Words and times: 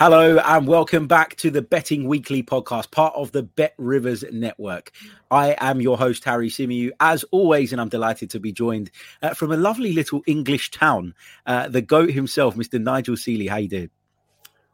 Hello 0.00 0.38
and 0.38 0.66
welcome 0.66 1.06
back 1.06 1.36
to 1.36 1.50
the 1.50 1.60
Betting 1.60 2.08
Weekly 2.08 2.42
podcast, 2.42 2.90
part 2.90 3.14
of 3.14 3.32
the 3.32 3.42
Bet 3.42 3.74
Rivers 3.76 4.24
Network. 4.32 4.92
I 5.30 5.54
am 5.58 5.82
your 5.82 5.98
host, 5.98 6.24
Harry 6.24 6.48
Symeou, 6.48 6.92
as 7.00 7.22
always, 7.24 7.70
and 7.70 7.82
I'm 7.82 7.90
delighted 7.90 8.30
to 8.30 8.40
be 8.40 8.50
joined 8.50 8.90
uh, 9.20 9.34
from 9.34 9.52
a 9.52 9.58
lovely 9.58 9.92
little 9.92 10.22
English 10.26 10.70
town, 10.70 11.14
uh, 11.44 11.68
the 11.68 11.82
GOAT 11.82 12.12
himself, 12.12 12.56
Mr. 12.56 12.80
Nigel 12.80 13.14
Seeley. 13.14 13.46
How 13.46 13.58
you 13.58 13.68
doing? 13.68 13.90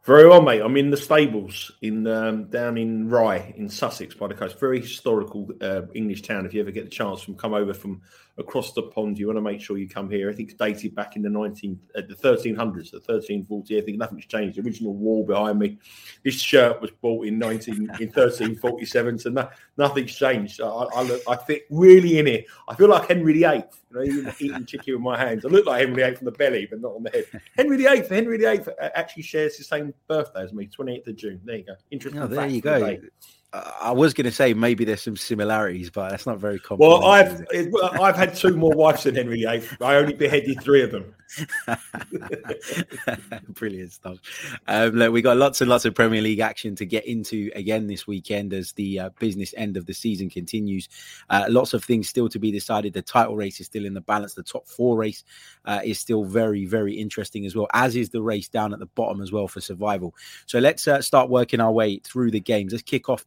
Very 0.07 0.25
well, 0.25 0.41
mate. 0.41 0.61
I'm 0.61 0.77
in 0.77 0.89
the 0.89 0.95
stables 0.95 1.69
in 1.81 2.07
um, 2.07 2.45
down 2.45 2.77
in 2.77 3.09
Rye 3.09 3.53
in 3.57 3.67
Sussex 3.67 4.15
by 4.15 4.27
the 4.27 4.33
coast. 4.33 4.57
Very 4.57 4.79
historical 4.79 5.49
uh, 5.59 5.81
English 5.95 6.21
town. 6.21 6.45
If 6.45 6.53
you 6.53 6.61
ever 6.61 6.71
get 6.71 6.85
the 6.85 6.89
chance 6.89 7.25
to 7.25 7.33
come 7.33 7.53
over 7.53 7.73
from 7.73 8.01
across 8.37 8.71
the 8.71 8.83
pond, 8.83 9.19
you 9.19 9.27
want 9.27 9.35
to 9.35 9.41
make 9.41 9.59
sure 9.59 9.77
you 9.77 9.89
come 9.89 10.09
here. 10.09 10.29
I 10.29 10.33
think 10.33 10.51
it's 10.51 10.57
dated 10.57 10.95
back 10.95 11.17
in 11.17 11.23
the 11.23 11.29
19 11.29 11.77
uh, 11.93 12.03
the 12.07 12.15
1300s, 12.15 12.91
the 12.91 12.99
1340. 12.99 13.77
I 13.77 13.81
think 13.81 13.97
nothing's 13.97 14.25
changed. 14.27 14.57
The 14.57 14.61
original 14.61 14.93
wall 14.93 15.25
behind 15.25 15.59
me. 15.59 15.77
This 16.23 16.39
shirt 16.39 16.79
was 16.79 16.91
bought 17.01 17.27
in 17.27 17.37
19 17.37 17.75
in 17.75 17.87
1347, 17.87 19.19
so 19.19 19.29
no, 19.29 19.49
nothing's 19.77 20.15
changed. 20.15 20.61
I, 20.61 20.67
I, 20.67 21.03
look, 21.03 21.21
I 21.27 21.35
fit 21.35 21.65
really 21.69 22.19
in 22.19 22.27
it. 22.27 22.45
I 22.67 22.75
feel 22.75 22.89
like 22.89 23.07
Henry 23.07 23.33
VIII. 23.33 23.43
You 23.43 23.63
know, 23.91 24.03
even 24.03 24.33
eating 24.39 24.65
chicken 24.67 24.95
with 24.95 25.01
my 25.01 25.17
hands. 25.17 25.45
I 25.45 25.49
look 25.49 25.65
like 25.65 25.81
Henry 25.81 26.03
VIII 26.03 26.15
from 26.15 26.25
the 26.25 26.31
belly, 26.31 26.67
but 26.69 26.81
not 26.81 26.93
on 26.93 27.03
the 27.03 27.09
head. 27.11 27.41
Henry 27.55 27.77
VIII. 27.77 28.07
Henry 28.07 28.37
VIII 28.37 28.59
uh, 28.81 28.89
actually 28.95 29.23
shares 29.23 29.57
the 29.57 29.63
same 29.63 29.93
birthday 30.07 30.43
as 30.43 30.53
me, 30.53 30.67
28th 30.67 31.07
of 31.07 31.15
June. 31.15 31.41
There 31.43 31.57
you 31.57 31.63
go. 31.63 31.75
Interesting. 31.91 32.21
Oh, 32.21 32.27
there 32.27 32.47
you 32.47 32.61
go. 32.61 32.97
I 33.53 33.91
was 33.91 34.13
going 34.13 34.25
to 34.25 34.31
say 34.31 34.53
maybe 34.53 34.83
there's 34.83 35.01
some 35.01 35.15
similarities, 35.15 35.89
but 35.89 36.09
that's 36.09 36.25
not 36.25 36.37
very 36.37 36.59
common. 36.59 36.85
Well, 36.85 37.05
I've 37.05 37.45
I've 37.81 38.15
had 38.15 38.35
two 38.35 38.55
more 38.57 38.73
wives 38.73 39.03
than 39.03 39.15
Henry 39.15 39.45
VIII. 39.45 39.63
I 39.81 39.95
only 39.95 40.13
beheaded 40.13 40.61
three 40.61 40.83
of 40.83 40.91
them. 40.91 41.13
Brilliant 43.49 43.91
stuff. 43.91 44.17
Um, 44.67 44.91
look, 44.91 45.11
we 45.11 45.21
got 45.21 45.37
lots 45.37 45.61
and 45.61 45.69
lots 45.69 45.85
of 45.85 45.93
Premier 45.93 46.21
League 46.21 46.39
action 46.39 46.75
to 46.75 46.85
get 46.85 47.05
into 47.05 47.51
again 47.55 47.87
this 47.87 48.07
weekend 48.07 48.53
as 48.53 48.71
the 48.73 48.99
uh, 48.99 49.09
business 49.19 49.53
end 49.57 49.77
of 49.77 49.85
the 49.85 49.93
season 49.93 50.29
continues. 50.29 50.87
Uh, 51.29 51.45
lots 51.49 51.73
of 51.73 51.83
things 51.83 52.07
still 52.07 52.29
to 52.29 52.39
be 52.39 52.51
decided. 52.51 52.93
The 52.93 53.01
title 53.01 53.35
race 53.35 53.59
is 53.59 53.65
still 53.65 53.85
in 53.85 53.93
the 53.93 54.01
balance. 54.01 54.33
The 54.33 54.43
top 54.43 54.67
four 54.67 54.97
race 54.97 55.23
uh, 55.65 55.81
is 55.83 55.99
still 55.99 56.23
very, 56.23 56.65
very 56.65 56.93
interesting 56.93 57.45
as 57.45 57.55
well, 57.55 57.67
as 57.73 57.95
is 57.95 58.09
the 58.09 58.21
race 58.21 58.47
down 58.47 58.73
at 58.73 58.79
the 58.79 58.85
bottom 58.87 59.21
as 59.21 59.31
well 59.31 59.47
for 59.47 59.61
survival. 59.61 60.15
So 60.45 60.59
let's 60.59 60.87
uh, 60.87 61.01
start 61.01 61.29
working 61.29 61.59
our 61.59 61.71
way 61.71 61.99
through 61.99 62.31
the 62.31 62.39
games. 62.39 62.71
Let's 62.73 62.83
kick 62.83 63.09
off 63.09 63.25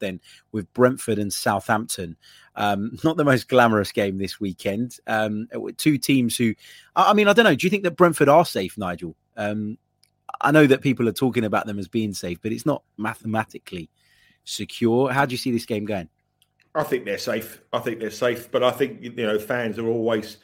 with 0.50 0.72
Brentford 0.72 1.18
and 1.18 1.32
Southampton. 1.32 2.16
Um, 2.56 2.98
not 3.04 3.16
the 3.16 3.24
most 3.24 3.48
glamorous 3.48 3.92
game 3.92 4.18
this 4.18 4.40
weekend. 4.40 4.96
Um, 5.06 5.48
two 5.76 5.98
teams 5.98 6.36
who, 6.36 6.54
I 6.96 7.12
mean, 7.12 7.28
I 7.28 7.32
don't 7.32 7.44
know. 7.44 7.54
Do 7.54 7.66
you 7.66 7.70
think 7.70 7.84
that 7.84 7.96
Brentford 7.96 8.28
are 8.28 8.44
safe, 8.44 8.76
Nigel? 8.78 9.14
Um, 9.36 9.78
I 10.40 10.50
know 10.50 10.66
that 10.66 10.80
people 10.80 11.08
are 11.08 11.12
talking 11.12 11.44
about 11.44 11.66
them 11.66 11.78
as 11.78 11.88
being 11.88 12.14
safe, 12.14 12.38
but 12.42 12.52
it's 12.52 12.66
not 12.66 12.82
mathematically 12.96 13.90
secure. 14.44 15.12
How 15.12 15.26
do 15.26 15.32
you 15.32 15.38
see 15.38 15.52
this 15.52 15.66
game 15.66 15.84
going? 15.84 16.08
I 16.74 16.84
think 16.84 17.04
they're 17.04 17.18
safe. 17.18 17.60
I 17.72 17.80
think 17.80 17.98
they're 17.98 18.10
safe, 18.10 18.50
but 18.50 18.62
I 18.62 18.70
think 18.70 19.02
you 19.02 19.10
know 19.10 19.38
fans 19.38 19.78
are 19.78 19.88
always 19.88 20.38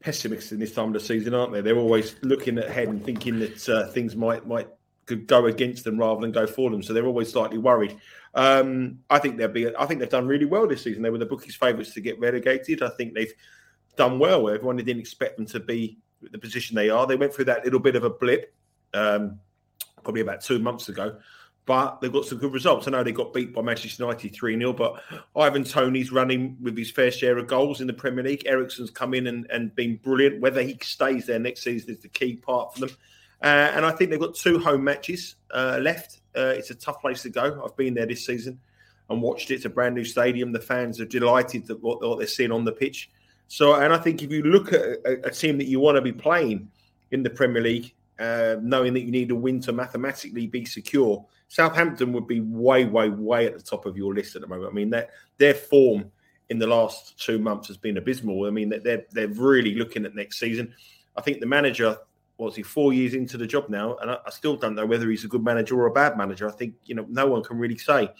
pessimists 0.00 0.52
in 0.52 0.58
this 0.58 0.72
time 0.72 0.88
of 0.88 0.92
the 0.94 1.00
season, 1.00 1.34
aren't 1.34 1.52
they? 1.52 1.60
They're 1.60 1.78
always 1.78 2.16
looking 2.22 2.58
ahead 2.58 2.88
and 2.88 3.04
thinking 3.04 3.38
that 3.40 3.68
uh, 3.68 3.88
things 3.88 4.16
might 4.16 4.46
might 4.46 4.68
could 5.08 5.26
go 5.26 5.46
against 5.46 5.84
them 5.84 5.98
rather 5.98 6.20
than 6.20 6.30
go 6.30 6.46
for 6.46 6.70
them. 6.70 6.82
So 6.82 6.92
they're 6.92 7.06
always 7.06 7.32
slightly 7.32 7.58
worried. 7.58 7.98
Um, 8.34 9.00
I 9.10 9.18
think 9.18 9.38
they'll 9.38 9.48
be. 9.48 9.74
I 9.74 9.86
think 9.86 9.98
they've 9.98 10.08
done 10.08 10.28
really 10.28 10.44
well 10.44 10.68
this 10.68 10.82
season. 10.82 11.02
They 11.02 11.10
were 11.10 11.18
the 11.18 11.26
bookies' 11.26 11.56
favourites 11.56 11.94
to 11.94 12.00
get 12.00 12.20
relegated. 12.20 12.82
I 12.82 12.90
think 12.90 13.14
they've 13.14 13.32
done 13.96 14.18
well. 14.18 14.48
Everyone 14.48 14.76
didn't 14.76 15.00
expect 15.00 15.38
them 15.38 15.46
to 15.46 15.60
be 15.60 15.98
the 16.20 16.38
position 16.38 16.76
they 16.76 16.90
are. 16.90 17.06
They 17.06 17.16
went 17.16 17.34
through 17.34 17.46
that 17.46 17.64
little 17.64 17.80
bit 17.80 17.96
of 17.96 18.04
a 18.04 18.10
blip, 18.10 18.54
um, 18.94 19.40
probably 20.04 20.20
about 20.20 20.42
two 20.42 20.58
months 20.58 20.88
ago. 20.88 21.18
But 21.64 22.00
they've 22.00 22.12
got 22.12 22.24
some 22.24 22.38
good 22.38 22.52
results. 22.52 22.86
I 22.86 22.92
know 22.92 23.02
they 23.02 23.12
got 23.12 23.34
beat 23.34 23.52
by 23.52 23.60
Manchester 23.60 24.04
United 24.04 24.34
3 24.34 24.58
0, 24.58 24.72
but 24.72 25.02
Ivan 25.36 25.64
Toney's 25.64 26.12
running 26.12 26.56
with 26.62 26.76
his 26.78 26.90
fair 26.90 27.10
share 27.10 27.36
of 27.36 27.46
goals 27.46 27.80
in 27.80 27.86
the 27.86 27.92
Premier 27.92 28.24
League. 28.24 28.44
Eriksen's 28.46 28.90
come 28.90 29.12
in 29.12 29.26
and, 29.26 29.46
and 29.50 29.74
been 29.74 29.96
brilliant. 29.96 30.40
Whether 30.40 30.62
he 30.62 30.78
stays 30.82 31.26
there 31.26 31.38
next 31.38 31.62
season 31.62 31.90
is 31.90 32.00
the 32.00 32.08
key 32.08 32.36
part 32.36 32.74
for 32.74 32.80
them. 32.80 32.90
Uh, 33.42 33.72
and 33.74 33.86
I 33.86 33.92
think 33.92 34.10
they've 34.10 34.18
got 34.18 34.34
two 34.34 34.58
home 34.58 34.82
matches 34.82 35.36
uh, 35.52 35.78
left. 35.80 36.20
Uh, 36.36 36.52
it's 36.56 36.70
a 36.70 36.74
tough 36.74 37.00
place 37.00 37.22
to 37.22 37.30
go. 37.30 37.62
I've 37.64 37.76
been 37.76 37.94
there 37.94 38.06
this 38.06 38.26
season 38.26 38.58
and 39.10 39.22
watched 39.22 39.50
it. 39.50 39.54
It's 39.54 39.64
a 39.64 39.70
brand 39.70 39.94
new 39.94 40.04
stadium. 40.04 40.52
The 40.52 40.60
fans 40.60 41.00
are 41.00 41.06
delighted 41.06 41.70
at 41.70 41.80
what, 41.80 42.02
what 42.02 42.18
they're 42.18 42.26
seeing 42.26 42.52
on 42.52 42.64
the 42.64 42.72
pitch. 42.72 43.10
So, 43.46 43.74
and 43.74 43.92
I 43.92 43.98
think 43.98 44.22
if 44.22 44.30
you 44.30 44.42
look 44.42 44.72
at 44.72 44.82
a, 44.82 45.26
a 45.26 45.30
team 45.30 45.56
that 45.58 45.66
you 45.66 45.80
want 45.80 45.96
to 45.96 46.02
be 46.02 46.12
playing 46.12 46.70
in 47.12 47.22
the 47.22 47.30
Premier 47.30 47.62
League, 47.62 47.94
uh, 48.18 48.56
knowing 48.60 48.92
that 48.94 49.02
you 49.02 49.10
need 49.10 49.30
a 49.30 49.34
win 49.34 49.60
to 49.60 49.72
mathematically 49.72 50.46
be 50.46 50.64
secure, 50.64 51.24
Southampton 51.48 52.12
would 52.12 52.26
be 52.26 52.40
way, 52.40 52.84
way, 52.84 53.08
way 53.08 53.46
at 53.46 53.56
the 53.56 53.62
top 53.62 53.86
of 53.86 53.96
your 53.96 54.14
list 54.14 54.36
at 54.36 54.42
the 54.42 54.48
moment. 54.48 54.70
I 54.70 54.74
mean, 54.74 54.90
their 54.90 55.08
their 55.38 55.54
form 55.54 56.10
in 56.50 56.58
the 56.58 56.66
last 56.66 57.18
two 57.18 57.38
months 57.38 57.68
has 57.68 57.76
been 57.76 57.96
abysmal. 57.96 58.46
I 58.46 58.50
mean, 58.50 58.68
they're 58.68 59.04
they're 59.10 59.28
really 59.28 59.74
looking 59.74 60.04
at 60.04 60.14
next 60.14 60.38
season. 60.38 60.74
I 61.16 61.22
think 61.22 61.40
the 61.40 61.46
manager 61.46 61.96
was 62.38 62.56
he 62.56 62.62
four 62.62 62.92
years 62.92 63.14
into 63.14 63.36
the 63.36 63.46
job 63.46 63.68
now, 63.68 63.96
and 63.96 64.10
I, 64.10 64.18
I, 64.26 64.30
still 64.30 64.56
don't 64.56 64.74
know 64.74 64.86
whether 64.86 65.10
he's 65.10 65.24
a 65.24 65.28
good 65.28 65.42
manager 65.42 65.78
or 65.80 65.86
a 65.86 65.92
bad 65.92 66.16
manager. 66.16 66.48
I 66.48 66.52
think 66.52 66.74
you 66.84 66.94
know 66.94 67.04
no 67.08 67.26
one 67.26 67.42
can 67.42 67.58
really 67.58 67.78
say. 67.78 68.10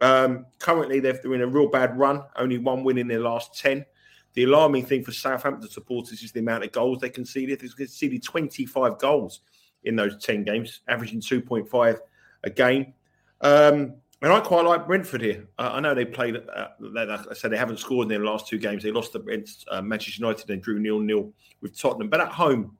Um, 0.00 0.46
currently, 0.58 1.00
they're 1.00 1.20
doing 1.20 1.40
a 1.40 1.46
real 1.46 1.68
bad 1.68 1.98
run, 1.98 2.22
only 2.36 2.58
one 2.58 2.84
win 2.84 2.98
in 2.98 3.08
their 3.08 3.20
last 3.20 3.58
ten. 3.58 3.86
The 4.34 4.44
alarming 4.44 4.86
thing 4.86 5.02
for 5.02 5.10
Southampton 5.10 5.68
supporters 5.68 6.22
is 6.22 6.30
the 6.30 6.40
amount 6.40 6.64
of 6.64 6.70
goals 6.70 7.00
they 7.00 7.10
conceded. 7.10 7.58
They 7.58 7.66
conceded 7.68 8.22
25 8.22 8.96
goals 8.98 9.40
in 9.82 9.96
those 9.96 10.22
10 10.22 10.44
games, 10.44 10.80
averaging 10.86 11.20
2.5 11.20 11.98
a 12.44 12.50
game. 12.50 12.94
Um, 13.40 13.94
and 14.22 14.32
I 14.32 14.38
quite 14.38 14.64
like 14.64 14.86
Brentford 14.86 15.22
here. 15.22 15.48
Uh, 15.58 15.70
I 15.72 15.80
know 15.80 15.92
they 15.92 16.04
played, 16.04 16.36
uh, 16.36 16.68
like 16.78 17.08
I 17.08 17.34
said, 17.34 17.50
they 17.50 17.56
haven't 17.56 17.80
scored 17.80 18.04
in 18.04 18.08
their 18.08 18.24
last 18.24 18.46
two 18.46 18.58
games. 18.58 18.84
They 18.84 18.92
lost 18.92 19.16
against 19.16 19.66
uh, 19.72 19.82
Manchester 19.82 20.20
United 20.20 20.48
and 20.50 20.62
drew 20.62 20.78
nil 20.78 21.00
nil 21.00 21.32
with 21.60 21.76
Tottenham. 21.76 22.08
But 22.08 22.20
at 22.20 22.28
home, 22.28 22.77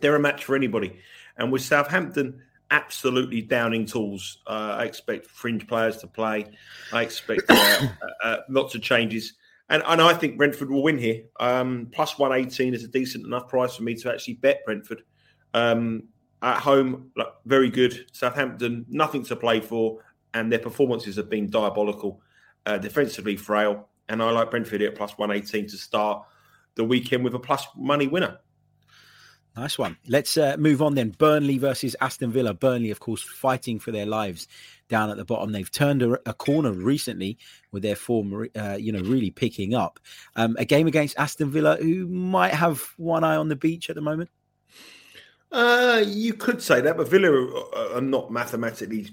they're 0.00 0.16
a 0.16 0.20
match 0.20 0.44
for 0.44 0.56
anybody. 0.56 0.98
And 1.36 1.52
with 1.52 1.62
Southampton 1.62 2.40
absolutely 2.70 3.42
downing 3.42 3.86
tools, 3.86 4.38
uh, 4.46 4.76
I 4.78 4.84
expect 4.84 5.26
fringe 5.26 5.66
players 5.66 5.98
to 5.98 6.06
play. 6.06 6.46
I 6.92 7.02
expect 7.02 7.42
uh, 7.48 7.88
uh, 8.24 8.36
lots 8.48 8.74
of 8.74 8.82
changes. 8.82 9.34
And, 9.68 9.82
and 9.86 10.00
I 10.00 10.12
think 10.14 10.36
Brentford 10.36 10.70
will 10.70 10.82
win 10.82 10.98
here. 10.98 11.22
Um, 11.40 11.88
plus 11.92 12.18
118 12.18 12.74
is 12.74 12.84
a 12.84 12.88
decent 12.88 13.26
enough 13.26 13.48
price 13.48 13.76
for 13.76 13.82
me 13.82 13.94
to 13.96 14.12
actually 14.12 14.34
bet 14.34 14.64
Brentford. 14.64 15.02
Um, 15.54 16.04
at 16.42 16.58
home, 16.58 17.10
like, 17.16 17.28
very 17.46 17.70
good. 17.70 18.06
Southampton, 18.12 18.84
nothing 18.88 19.24
to 19.24 19.36
play 19.36 19.60
for. 19.60 20.00
And 20.34 20.52
their 20.52 20.58
performances 20.58 21.16
have 21.16 21.30
been 21.30 21.48
diabolical, 21.48 22.20
uh, 22.66 22.76
defensively 22.78 23.36
frail. 23.36 23.88
And 24.08 24.22
I 24.22 24.30
like 24.30 24.50
Brentford 24.50 24.80
here 24.80 24.90
at 24.90 24.96
plus 24.96 25.16
118 25.16 25.68
to 25.68 25.78
start 25.78 26.26
the 26.74 26.84
weekend 26.84 27.24
with 27.24 27.34
a 27.34 27.38
plus 27.38 27.66
money 27.76 28.08
winner. 28.08 28.38
Nice 29.56 29.78
one. 29.78 29.96
Let's 30.08 30.36
uh, 30.36 30.56
move 30.58 30.82
on 30.82 30.96
then. 30.96 31.10
Burnley 31.10 31.58
versus 31.58 31.94
Aston 32.00 32.32
Villa. 32.32 32.52
Burnley, 32.54 32.90
of 32.90 32.98
course, 32.98 33.22
fighting 33.22 33.78
for 33.78 33.92
their 33.92 34.06
lives 34.06 34.48
down 34.88 35.10
at 35.10 35.16
the 35.16 35.24
bottom. 35.24 35.52
They've 35.52 35.70
turned 35.70 36.02
a, 36.02 36.18
a 36.28 36.34
corner 36.34 36.72
recently 36.72 37.38
with 37.70 37.84
their 37.84 37.94
form, 37.94 38.48
uh, 38.56 38.76
you 38.80 38.90
know, 38.90 39.00
really 39.00 39.30
picking 39.30 39.74
up. 39.74 40.00
Um, 40.34 40.56
a 40.58 40.64
game 40.64 40.88
against 40.88 41.16
Aston 41.18 41.52
Villa, 41.52 41.76
who 41.76 42.08
might 42.08 42.52
have 42.52 42.82
one 42.96 43.22
eye 43.22 43.36
on 43.36 43.48
the 43.48 43.54
beach 43.54 43.88
at 43.88 43.94
the 43.94 44.02
moment. 44.02 44.28
Uh, 45.52 46.02
you 46.04 46.34
could 46.34 46.60
say 46.60 46.80
that, 46.80 46.96
but 46.96 47.08
Villa 47.08 47.30
are 47.94 48.00
not 48.00 48.32
mathematically 48.32 49.10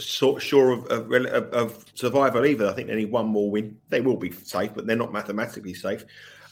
sort 0.00 0.42
sure 0.42 0.70
of, 0.70 0.86
of, 0.86 1.12
of, 1.52 1.84
survival 1.94 2.44
either. 2.44 2.68
I 2.68 2.72
think 2.72 2.88
they 2.88 2.96
need 2.96 3.10
one 3.10 3.26
more 3.26 3.50
win. 3.50 3.78
They 3.88 4.00
will 4.00 4.16
be 4.16 4.32
safe, 4.32 4.72
but 4.74 4.86
they're 4.86 4.96
not 4.96 5.12
mathematically 5.12 5.74
safe. 5.74 6.04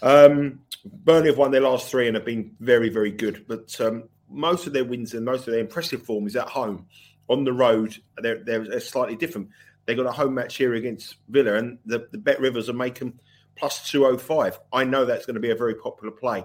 Um, 0.02 0.60
Burnley 0.84 1.28
have 1.28 1.38
won 1.38 1.50
their 1.50 1.60
last 1.60 1.90
three 1.90 2.06
and 2.06 2.16
have 2.16 2.25
been 2.25 2.54
very, 2.60 2.88
very 2.88 3.10
good. 3.10 3.46
But 3.46 3.81
um, 3.81 4.08
most 4.28 4.66
of 4.66 4.72
their 4.72 4.84
wins 4.84 5.14
and 5.14 5.25
most 5.25 5.46
of 5.46 5.52
their 5.52 5.60
impressive 5.60 6.02
form 6.02 6.26
is 6.26 6.36
at 6.36 6.48
home. 6.48 6.86
On 7.28 7.44
the 7.44 7.52
road, 7.52 7.96
they're, 8.19 8.44
they're 8.44 8.81
slightly 8.81 9.16
different. 9.16 9.48
They 9.86 9.94
got 9.94 10.06
a 10.06 10.12
home 10.12 10.34
match 10.34 10.56
here 10.56 10.75
against 10.75 11.16
Villa, 11.28 11.54
and 11.54 11.78
the, 11.86 12.08
the 12.10 12.19
Bet 12.19 12.40
Rivers 12.40 12.69
are 12.69 12.75
making 12.75 13.19
plus 13.56 13.90
205. 13.90 14.60
I 14.72 14.84
know 14.84 15.04
that's 15.04 15.26
going 15.26 15.34
to 15.34 15.40
be 15.40 15.50
a 15.50 15.56
very 15.56 15.75
popular 15.75 16.12
play. 16.12 16.44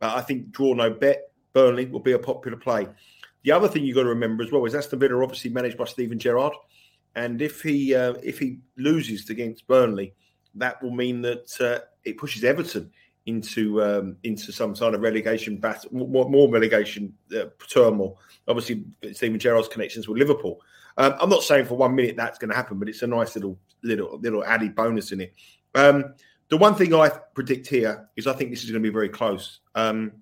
Uh, 0.00 0.12
I 0.16 0.20
think 0.22 0.50
draw 0.50 0.74
no 0.74 0.90
bet, 0.90 1.30
Burnley 1.52 1.86
will 1.86 2.00
be 2.00 2.12
a 2.12 2.18
popular 2.18 2.56
play. 2.56 2.88
The 3.42 3.52
other 3.52 3.68
thing 3.68 3.84
you've 3.84 3.96
got 3.96 4.02
to 4.02 4.08
remember 4.08 4.42
as 4.42 4.52
well 4.52 4.64
is 4.64 4.74
Aston 4.74 4.98
Villa 4.98 5.22
obviously 5.22 5.50
managed 5.50 5.78
by 5.78 5.84
Steven 5.84 6.18
Gerrard. 6.18 6.52
And 7.16 7.42
if 7.42 7.62
he 7.62 7.94
uh, 7.94 8.14
if 8.22 8.38
he 8.38 8.58
loses 8.76 9.28
against 9.30 9.66
Burnley, 9.66 10.14
that 10.54 10.82
will 10.82 10.92
mean 10.92 11.22
that 11.22 11.60
uh, 11.60 11.84
it 12.04 12.18
pushes 12.18 12.44
Everton 12.44 12.90
into 13.26 13.82
um, 13.82 14.16
into 14.22 14.52
some 14.52 14.74
sort 14.74 14.94
of 14.94 15.00
relegation 15.00 15.56
battle, 15.56 15.90
more, 15.92 16.50
relegation 16.50 17.12
uh, 17.36 17.46
turmoil. 17.68 18.18
Obviously, 18.46 18.84
Steven 19.12 19.38
Gerrard's 19.38 19.68
connections 19.68 20.08
with 20.08 20.18
Liverpool. 20.18 20.60
Um, 20.98 21.14
I'm 21.20 21.30
not 21.30 21.42
saying 21.42 21.66
for 21.66 21.76
one 21.76 21.94
minute 21.94 22.16
that's 22.16 22.38
going 22.38 22.50
to 22.50 22.56
happen, 22.56 22.78
but 22.78 22.88
it's 22.88 23.02
a 23.02 23.06
nice 23.06 23.34
little 23.34 23.58
little 23.82 24.18
little 24.20 24.44
added 24.44 24.74
bonus 24.74 25.12
in 25.12 25.22
it. 25.22 25.34
Um, 25.74 26.14
the 26.48 26.56
one 26.56 26.74
thing 26.74 26.94
I 26.94 27.10
predict 27.34 27.68
here 27.68 28.08
is 28.16 28.26
I 28.26 28.32
think 28.34 28.50
this 28.50 28.64
is 28.64 28.70
going 28.70 28.82
to 28.82 28.88
be 28.88 28.92
very 28.92 29.08
close. 29.08 29.60
Um, 29.74 30.12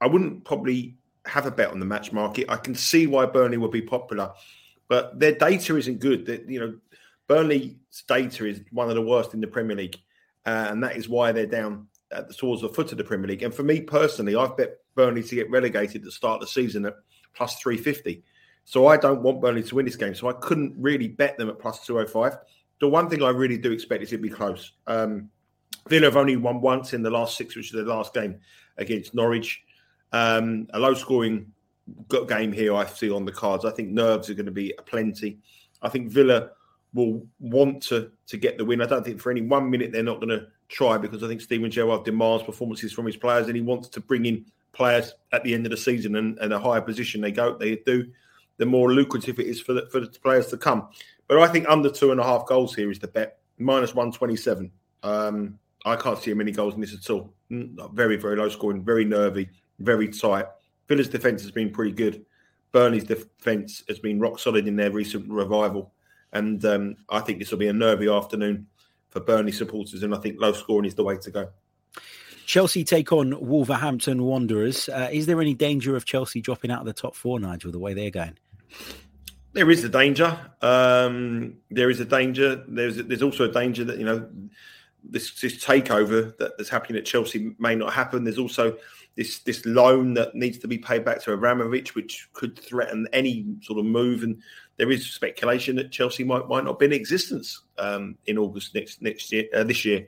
I 0.00 0.06
wouldn't 0.06 0.44
probably 0.44 0.96
have 1.26 1.46
a 1.46 1.50
bet 1.50 1.70
on 1.70 1.80
the 1.80 1.86
match 1.86 2.12
market. 2.12 2.48
I 2.48 2.56
can 2.56 2.74
see 2.74 3.06
why 3.06 3.26
Burnley 3.26 3.56
would 3.56 3.70
be 3.70 3.82
popular, 3.82 4.32
but 4.88 5.18
their 5.18 5.32
data 5.32 5.76
isn't 5.76 5.98
good. 5.98 6.26
That 6.26 6.48
you 6.48 6.60
know, 6.60 6.74
Burnley's 7.26 7.74
data 8.06 8.46
is 8.46 8.62
one 8.70 8.88
of 8.88 8.94
the 8.94 9.02
worst 9.02 9.34
in 9.34 9.40
the 9.40 9.46
Premier 9.46 9.76
League, 9.76 9.96
uh, 10.44 10.68
and 10.70 10.82
that 10.82 10.96
is 10.96 11.08
why 11.08 11.32
they're 11.32 11.46
down 11.46 11.88
at 12.12 12.28
the, 12.28 12.34
towards 12.34 12.62
the 12.62 12.68
foot 12.68 12.92
of 12.92 12.98
the 12.98 13.04
Premier 13.04 13.26
League. 13.26 13.42
And 13.42 13.52
for 13.52 13.64
me 13.64 13.80
personally, 13.80 14.36
I've 14.36 14.56
bet 14.56 14.78
Burnley 14.94 15.22
to 15.24 15.34
get 15.34 15.50
relegated 15.50 15.96
at 15.96 16.04
the 16.04 16.12
start 16.12 16.36
of 16.36 16.40
the 16.42 16.52
season 16.52 16.86
at 16.86 16.94
plus 17.34 17.56
three 17.56 17.76
fifty. 17.76 18.22
So 18.64 18.86
I 18.86 18.96
don't 18.96 19.22
want 19.22 19.40
Burnley 19.40 19.62
to 19.62 19.74
win 19.74 19.84
this 19.84 19.96
game. 19.96 20.14
So 20.14 20.28
I 20.28 20.32
couldn't 20.32 20.74
really 20.76 21.08
bet 21.08 21.36
them 21.36 21.48
at 21.48 21.58
plus 21.58 21.84
two 21.84 21.96
hundred 21.96 22.10
five. 22.10 22.38
The 22.80 22.88
one 22.88 23.08
thing 23.08 23.22
I 23.22 23.30
really 23.30 23.58
do 23.58 23.72
expect 23.72 24.02
is 24.02 24.12
it 24.12 24.22
be 24.22 24.28
close. 24.28 24.72
Um, 24.86 25.30
Villa 25.88 26.06
have 26.06 26.16
only 26.16 26.36
won 26.36 26.60
once 26.60 26.92
in 26.92 27.02
the 27.02 27.10
last 27.10 27.36
six, 27.36 27.54
which 27.56 27.66
is 27.66 27.72
their 27.72 27.84
last 27.84 28.12
game 28.12 28.40
against 28.76 29.14
Norwich. 29.14 29.62
Um, 30.12 30.68
a 30.72 30.78
low 30.78 30.94
scoring 30.94 31.52
game 32.28 32.52
here, 32.52 32.74
I 32.74 32.86
see 32.86 33.10
on 33.10 33.24
the 33.24 33.32
cards. 33.32 33.64
I 33.64 33.70
think 33.70 33.90
nerves 33.90 34.30
are 34.30 34.34
going 34.34 34.46
to 34.46 34.52
be 34.52 34.74
plenty. 34.86 35.38
I 35.82 35.88
think 35.88 36.10
Villa 36.10 36.50
will 36.94 37.26
want 37.38 37.82
to 37.84 38.10
to 38.26 38.36
get 38.36 38.58
the 38.58 38.64
win. 38.64 38.80
I 38.80 38.86
don't 38.86 39.04
think 39.04 39.20
for 39.20 39.30
any 39.30 39.42
one 39.42 39.70
minute 39.70 39.92
they're 39.92 40.02
not 40.02 40.20
going 40.20 40.30
to 40.30 40.46
try 40.68 40.98
because 40.98 41.22
I 41.22 41.28
think 41.28 41.40
Steven 41.40 41.70
Gerrard 41.70 42.04
demands 42.04 42.44
performances 42.44 42.92
from 42.92 43.06
his 43.06 43.16
players 43.16 43.46
and 43.46 43.54
he 43.54 43.62
wants 43.62 43.88
to 43.88 44.00
bring 44.00 44.26
in 44.26 44.44
players 44.72 45.14
at 45.32 45.44
the 45.44 45.54
end 45.54 45.64
of 45.64 45.70
the 45.70 45.76
season 45.76 46.16
and, 46.16 46.38
and 46.38 46.52
a 46.52 46.58
higher 46.58 46.80
position 46.80 47.20
they 47.20 47.30
go 47.30 47.56
they 47.56 47.76
do, 47.86 48.06
the 48.56 48.66
more 48.66 48.92
lucrative 48.92 49.38
it 49.38 49.46
is 49.46 49.60
for 49.60 49.74
the, 49.74 49.86
for 49.90 50.00
the 50.00 50.06
players 50.06 50.48
to 50.48 50.56
come. 50.56 50.88
But 51.28 51.38
I 51.38 51.48
think 51.48 51.68
under 51.68 51.90
two 51.90 52.12
and 52.12 52.20
a 52.20 52.24
half 52.24 52.46
goals 52.46 52.74
here 52.74 52.90
is 52.90 52.98
the 52.98 53.08
bet 53.08 53.38
minus 53.58 53.94
one 53.94 54.12
twenty 54.12 54.36
seven. 54.36 54.70
Um, 55.02 55.58
I 55.84 55.94
can't 55.96 56.18
see 56.18 56.34
many 56.34 56.50
goals 56.50 56.74
in 56.74 56.80
this 56.80 56.94
at 56.94 57.08
all. 57.10 57.32
Mm, 57.50 57.94
very, 57.94 58.16
very 58.16 58.36
low 58.36 58.48
scoring, 58.48 58.82
very 58.82 59.04
nervy, 59.04 59.48
very 59.78 60.08
tight. 60.08 60.46
Villa's 60.88 61.08
defence 61.08 61.42
has 61.42 61.50
been 61.50 61.70
pretty 61.70 61.92
good. 61.92 62.24
Burnley's 62.72 63.04
defence 63.04 63.82
has 63.88 63.98
been 63.98 64.20
rock 64.20 64.38
solid 64.38 64.68
in 64.68 64.76
their 64.76 64.90
recent 64.90 65.30
revival. 65.30 65.92
And 66.32 66.64
um, 66.64 66.96
I 67.08 67.20
think 67.20 67.38
this 67.38 67.50
will 67.50 67.58
be 67.58 67.68
a 67.68 67.72
nervy 67.72 68.08
afternoon 68.08 68.66
for 69.08 69.20
Burnley 69.20 69.52
supporters. 69.52 70.02
And 70.02 70.14
I 70.14 70.18
think 70.18 70.40
low 70.40 70.52
scoring 70.52 70.84
is 70.84 70.94
the 70.94 71.04
way 71.04 71.16
to 71.16 71.30
go. 71.30 71.48
Chelsea 72.44 72.84
take 72.84 73.12
on 73.12 73.34
Wolverhampton 73.44 74.22
Wanderers. 74.22 74.88
Uh, 74.88 75.08
is 75.12 75.26
there 75.26 75.40
any 75.40 75.54
danger 75.54 75.96
of 75.96 76.04
Chelsea 76.04 76.40
dropping 76.40 76.70
out 76.70 76.80
of 76.80 76.86
the 76.86 76.92
top 76.92 77.16
four, 77.16 77.40
Nigel, 77.40 77.72
the 77.72 77.78
way 77.78 77.92
they're 77.92 78.10
going? 78.10 78.38
There 79.52 79.70
is 79.70 79.82
a 79.82 79.88
danger. 79.88 80.38
Um, 80.62 81.54
there 81.70 81.90
is 81.90 81.98
a 81.98 82.04
danger. 82.04 82.62
There's 82.68 82.96
there's 82.98 83.22
also 83.22 83.48
a 83.48 83.52
danger 83.52 83.84
that 83.84 83.98
you 83.98 84.04
know 84.04 84.28
this 85.02 85.40
this 85.40 85.64
takeover 85.64 86.36
that, 86.36 86.56
that's 86.56 86.68
happening 86.68 86.98
at 86.98 87.06
Chelsea 87.06 87.54
may 87.58 87.74
not 87.74 87.92
happen. 87.92 88.22
There's 88.22 88.38
also 88.38 88.76
this 89.16 89.38
this 89.40 89.64
loan 89.64 90.14
that 90.14 90.34
needs 90.34 90.58
to 90.58 90.68
be 90.68 90.78
paid 90.78 91.04
back 91.04 91.22
to 91.22 91.32
Abramovich, 91.32 91.94
which 91.94 92.28
could 92.34 92.58
threaten 92.58 93.08
any 93.12 93.46
sort 93.62 93.78
of 93.78 93.86
move. 93.86 94.22
And 94.22 94.40
there 94.76 94.90
is 94.90 95.10
speculation 95.10 95.76
that 95.76 95.90
Chelsea 95.90 96.22
might 96.22 96.46
might 96.48 96.64
not 96.64 96.78
be 96.78 96.86
in 96.86 96.92
existence 96.92 97.62
um, 97.78 98.16
in 98.26 98.38
August 98.38 98.74
next 98.74 99.02
next 99.02 99.32
year 99.32 99.46
uh, 99.54 99.64
this 99.64 99.84
year, 99.84 100.06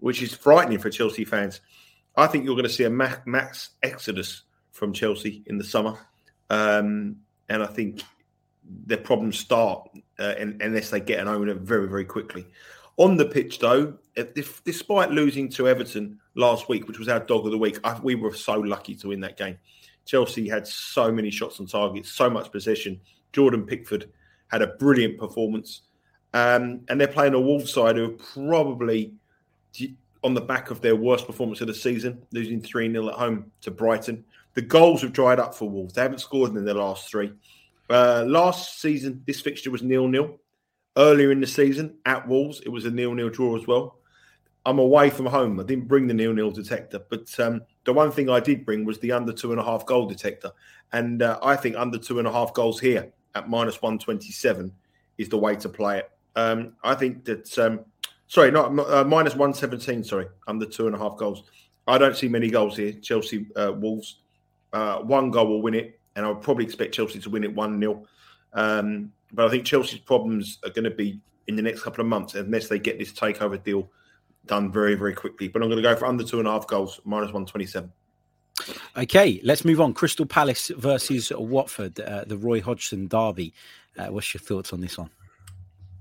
which 0.00 0.22
is 0.22 0.34
frightening 0.34 0.78
for 0.78 0.90
Chelsea 0.90 1.24
fans. 1.24 1.60
I 2.16 2.26
think 2.26 2.44
you're 2.44 2.54
going 2.54 2.64
to 2.64 2.70
see 2.70 2.84
a 2.84 2.90
max 2.90 3.70
exodus 3.82 4.42
from 4.72 4.94
Chelsea 4.94 5.42
in 5.46 5.58
the 5.58 5.64
summer, 5.64 5.98
um, 6.48 7.16
and 7.50 7.62
I 7.62 7.66
think 7.66 8.02
their 8.86 8.98
problems 8.98 9.38
start 9.38 9.88
uh, 10.18 10.34
unless 10.38 10.90
they 10.90 10.98
get 10.98 11.20
an 11.20 11.28
owner 11.28 11.54
very 11.54 11.88
very 11.88 12.06
quickly. 12.06 12.46
On 12.98 13.18
the 13.18 13.26
pitch, 13.26 13.58
though, 13.58 13.98
if, 14.14 14.64
despite 14.64 15.10
losing 15.10 15.50
to 15.50 15.68
Everton 15.68 16.18
last 16.36 16.68
week, 16.68 16.86
which 16.86 16.98
was 16.98 17.08
our 17.08 17.20
dog 17.20 17.44
of 17.46 17.50
the 17.50 17.58
week, 17.58 17.78
I, 17.82 17.98
we 18.00 18.14
were 18.14 18.34
so 18.34 18.54
lucky 18.60 18.94
to 18.96 19.08
win 19.08 19.20
that 19.20 19.36
game. 19.36 19.58
Chelsea 20.04 20.48
had 20.48 20.66
so 20.66 21.10
many 21.10 21.30
shots 21.30 21.58
on 21.58 21.66
target, 21.66 22.06
so 22.06 22.30
much 22.30 22.52
possession. 22.52 23.00
Jordan 23.32 23.66
Pickford 23.66 24.08
had 24.48 24.62
a 24.62 24.68
brilliant 24.68 25.18
performance. 25.18 25.82
Um, 26.32 26.82
and 26.88 27.00
they're 27.00 27.08
playing 27.08 27.34
a 27.34 27.40
Wolves 27.40 27.72
side 27.72 27.96
who 27.96 28.04
are 28.04 28.18
probably 28.34 29.14
on 30.22 30.34
the 30.34 30.40
back 30.40 30.70
of 30.70 30.80
their 30.80 30.96
worst 30.96 31.26
performance 31.26 31.60
of 31.60 31.66
the 31.66 31.74
season, 31.74 32.22
losing 32.32 32.60
3 32.60 32.92
0 32.92 33.08
at 33.08 33.14
home 33.14 33.50
to 33.62 33.70
Brighton. 33.70 34.24
The 34.54 34.62
goals 34.62 35.02
have 35.02 35.12
dried 35.12 35.40
up 35.40 35.54
for 35.54 35.68
Wolves. 35.68 35.94
They 35.94 36.02
haven't 36.02 36.18
scored 36.18 36.54
in 36.54 36.64
their 36.64 36.74
last 36.74 37.10
three. 37.10 37.32
Uh, 37.88 38.24
last 38.26 38.80
season, 38.80 39.22
this 39.26 39.40
fixture 39.40 39.70
was 39.70 39.82
nil 39.82 40.08
nil. 40.08 40.38
Earlier 40.96 41.30
in 41.30 41.40
the 41.40 41.46
season 41.46 41.98
at 42.06 42.26
Wolves, 42.26 42.60
it 42.60 42.70
was 42.70 42.86
a 42.86 42.90
nil-nil 42.90 43.28
draw 43.28 43.54
as 43.56 43.66
well. 43.66 43.98
I'm 44.66 44.80
away 44.80 45.10
from 45.10 45.26
home. 45.26 45.60
I 45.60 45.62
didn't 45.62 45.86
bring 45.86 46.08
the 46.08 46.14
nil-nil 46.14 46.50
detector, 46.50 47.00
but 47.08 47.38
um, 47.38 47.62
the 47.84 47.92
one 47.92 48.10
thing 48.10 48.28
I 48.28 48.40
did 48.40 48.66
bring 48.66 48.84
was 48.84 48.98
the 48.98 49.12
under 49.12 49.32
two 49.32 49.52
and 49.52 49.60
a 49.60 49.64
half 49.64 49.86
goal 49.86 50.06
detector, 50.06 50.50
and 50.92 51.22
uh, 51.22 51.38
I 51.42 51.54
think 51.54 51.76
under 51.76 51.98
two 51.98 52.18
and 52.18 52.26
a 52.26 52.32
half 52.32 52.52
goals 52.52 52.80
here 52.80 53.12
at 53.36 53.48
minus 53.48 53.80
one 53.80 53.98
twenty-seven 53.98 54.72
is 55.18 55.28
the 55.28 55.38
way 55.38 55.54
to 55.56 55.68
play 55.68 55.98
it. 55.98 56.10
Um, 56.34 56.72
I 56.82 56.96
think 56.96 57.24
that 57.24 57.56
um, 57.58 57.80
sorry, 58.26 58.50
not 58.50 58.76
uh, 58.78 59.04
minus 59.04 59.36
one 59.36 59.54
seventeen. 59.54 60.02
Sorry, 60.02 60.26
under 60.48 60.66
two 60.66 60.88
and 60.88 60.96
a 60.96 60.98
half 60.98 61.16
goals. 61.16 61.44
I 61.86 61.96
don't 61.96 62.16
see 62.16 62.28
many 62.28 62.50
goals 62.50 62.76
here. 62.76 62.92
Chelsea 62.92 63.46
uh, 63.54 63.72
Wolves, 63.72 64.22
uh, 64.72 64.98
one 64.98 65.30
goal 65.30 65.46
will 65.46 65.62
win 65.62 65.74
it, 65.74 66.00
and 66.16 66.26
I 66.26 66.28
would 66.30 66.42
probably 66.42 66.64
expect 66.64 66.92
Chelsea 66.92 67.20
to 67.20 67.30
win 67.30 67.44
it 67.44 67.54
one 67.54 67.78
0 67.78 68.04
um, 68.54 69.12
but 69.32 69.46
I 69.46 69.50
think 69.50 69.64
Chelsea's 69.64 70.00
problems 70.00 70.58
are 70.64 70.70
going 70.70 70.84
to 70.84 70.90
be 70.90 71.20
in 71.46 71.56
the 71.56 71.62
next 71.62 71.82
couple 71.82 72.00
of 72.00 72.08
months 72.08 72.34
unless 72.34 72.68
they 72.68 72.78
get 72.78 72.98
this 72.98 73.12
takeover 73.12 73.62
deal 73.62 73.90
done 74.46 74.70
very, 74.72 74.94
very 74.94 75.14
quickly. 75.14 75.48
But 75.48 75.62
I'm 75.62 75.68
going 75.68 75.82
to 75.82 75.88
go 75.88 75.96
for 75.96 76.06
under 76.06 76.24
two 76.24 76.38
and 76.38 76.48
a 76.48 76.50
half 76.50 76.66
goals, 76.66 77.00
minus 77.04 77.32
127. 77.32 77.92
Okay, 78.96 79.40
let's 79.44 79.64
move 79.64 79.80
on. 79.80 79.92
Crystal 79.92 80.26
Palace 80.26 80.70
versus 80.76 81.30
Watford, 81.36 82.00
uh, 82.00 82.24
the 82.24 82.38
Roy 82.38 82.60
Hodgson 82.60 83.06
derby. 83.06 83.52
Uh, 83.98 84.06
what's 84.06 84.32
your 84.32 84.40
thoughts 84.40 84.72
on 84.72 84.80
this 84.80 84.96
one? 84.96 85.10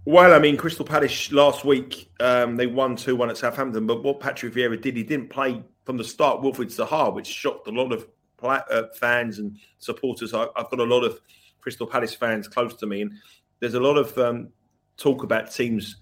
Well, 0.05 0.33
I 0.33 0.39
mean, 0.39 0.55
Crystal 0.55 0.85
Palace 0.85 1.31
last 1.31 1.65
week 1.65 2.11
um, 2.19 2.55
they 2.55 2.67
won 2.67 2.95
two 2.95 3.15
one 3.15 3.29
at 3.29 3.37
Southampton, 3.37 3.87
but 3.87 4.03
what 4.03 4.19
Patrick 4.19 4.53
Vieira 4.53 4.79
did, 4.79 4.95
he 4.95 5.03
didn't 5.03 5.29
play 5.29 5.63
from 5.83 5.97
the 5.97 6.03
start 6.03 6.41
Wilfried 6.41 6.73
Zaha, 6.75 7.13
which 7.13 7.27
shocked 7.27 7.67
a 7.67 7.71
lot 7.71 7.91
of 7.91 8.07
uh, 8.43 8.83
fans 8.93 9.39
and 9.39 9.57
supporters. 9.79 10.33
I, 10.33 10.41
have 10.55 10.69
got 10.69 10.79
a 10.79 10.83
lot 10.83 11.03
of 11.03 11.19
Crystal 11.59 11.87
Palace 11.87 12.13
fans 12.13 12.47
close 12.47 12.75
to 12.75 12.85
me, 12.85 13.01
and 13.01 13.13
there's 13.59 13.73
a 13.73 13.79
lot 13.79 13.97
of 13.97 14.15
um, 14.17 14.49
talk 14.97 15.23
about 15.23 15.51
teams 15.51 15.97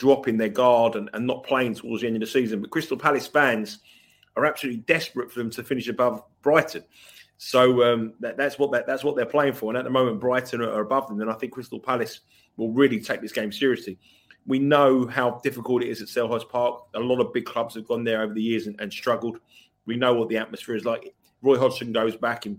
dropping 0.00 0.38
their 0.38 0.48
guard 0.48 0.96
and, 0.96 1.10
and, 1.12 1.26
not 1.26 1.44
playing 1.44 1.74
towards 1.74 2.00
the 2.00 2.06
end 2.06 2.16
of 2.16 2.20
the 2.20 2.26
season. 2.26 2.62
But 2.62 2.70
Crystal 2.70 2.96
Palace 2.96 3.26
fans 3.26 3.80
are 4.34 4.46
absolutely 4.46 4.80
desperate 4.80 5.30
for 5.30 5.40
them 5.40 5.50
to 5.50 5.62
finish 5.62 5.88
above 5.88 6.22
Brighton. 6.40 6.82
So 7.36 7.82
um, 7.84 8.14
that, 8.20 8.38
that's 8.38 8.58
what 8.58 8.72
that, 8.72 8.86
that's 8.86 9.04
what 9.04 9.14
they're 9.14 9.26
playing 9.26 9.52
for. 9.52 9.70
And 9.70 9.76
at 9.76 9.84
the 9.84 9.90
moment, 9.90 10.18
Brighton 10.18 10.62
are, 10.62 10.80
above 10.80 11.06
them. 11.06 11.20
And 11.20 11.30
I 11.30 11.34
think 11.34 11.52
Crystal 11.52 11.78
Palace 11.78 12.20
will 12.56 12.72
really 12.72 12.98
take 12.98 13.20
this 13.20 13.30
game 13.30 13.52
seriously. 13.52 13.98
We 14.46 14.58
know 14.58 15.06
how 15.06 15.38
difficult 15.42 15.82
it 15.82 15.90
is 15.90 16.00
at 16.00 16.08
Selhurst 16.08 16.48
Park. 16.48 16.84
A 16.94 16.98
lot 16.98 17.20
of 17.20 17.34
big 17.34 17.44
clubs 17.44 17.74
have 17.74 17.86
gone 17.86 18.02
there 18.02 18.22
over 18.22 18.32
the 18.32 18.42
years 18.42 18.68
and, 18.68 18.80
and 18.80 18.90
struggled. 18.90 19.38
We 19.84 19.96
know 19.96 20.14
what 20.14 20.30
the 20.30 20.38
atmosphere 20.38 20.76
is 20.76 20.86
like. 20.86 21.14
Roy 21.42 21.58
Hodgson 21.58 21.92
goes 21.92 22.16
back 22.16 22.46
in 22.46 22.58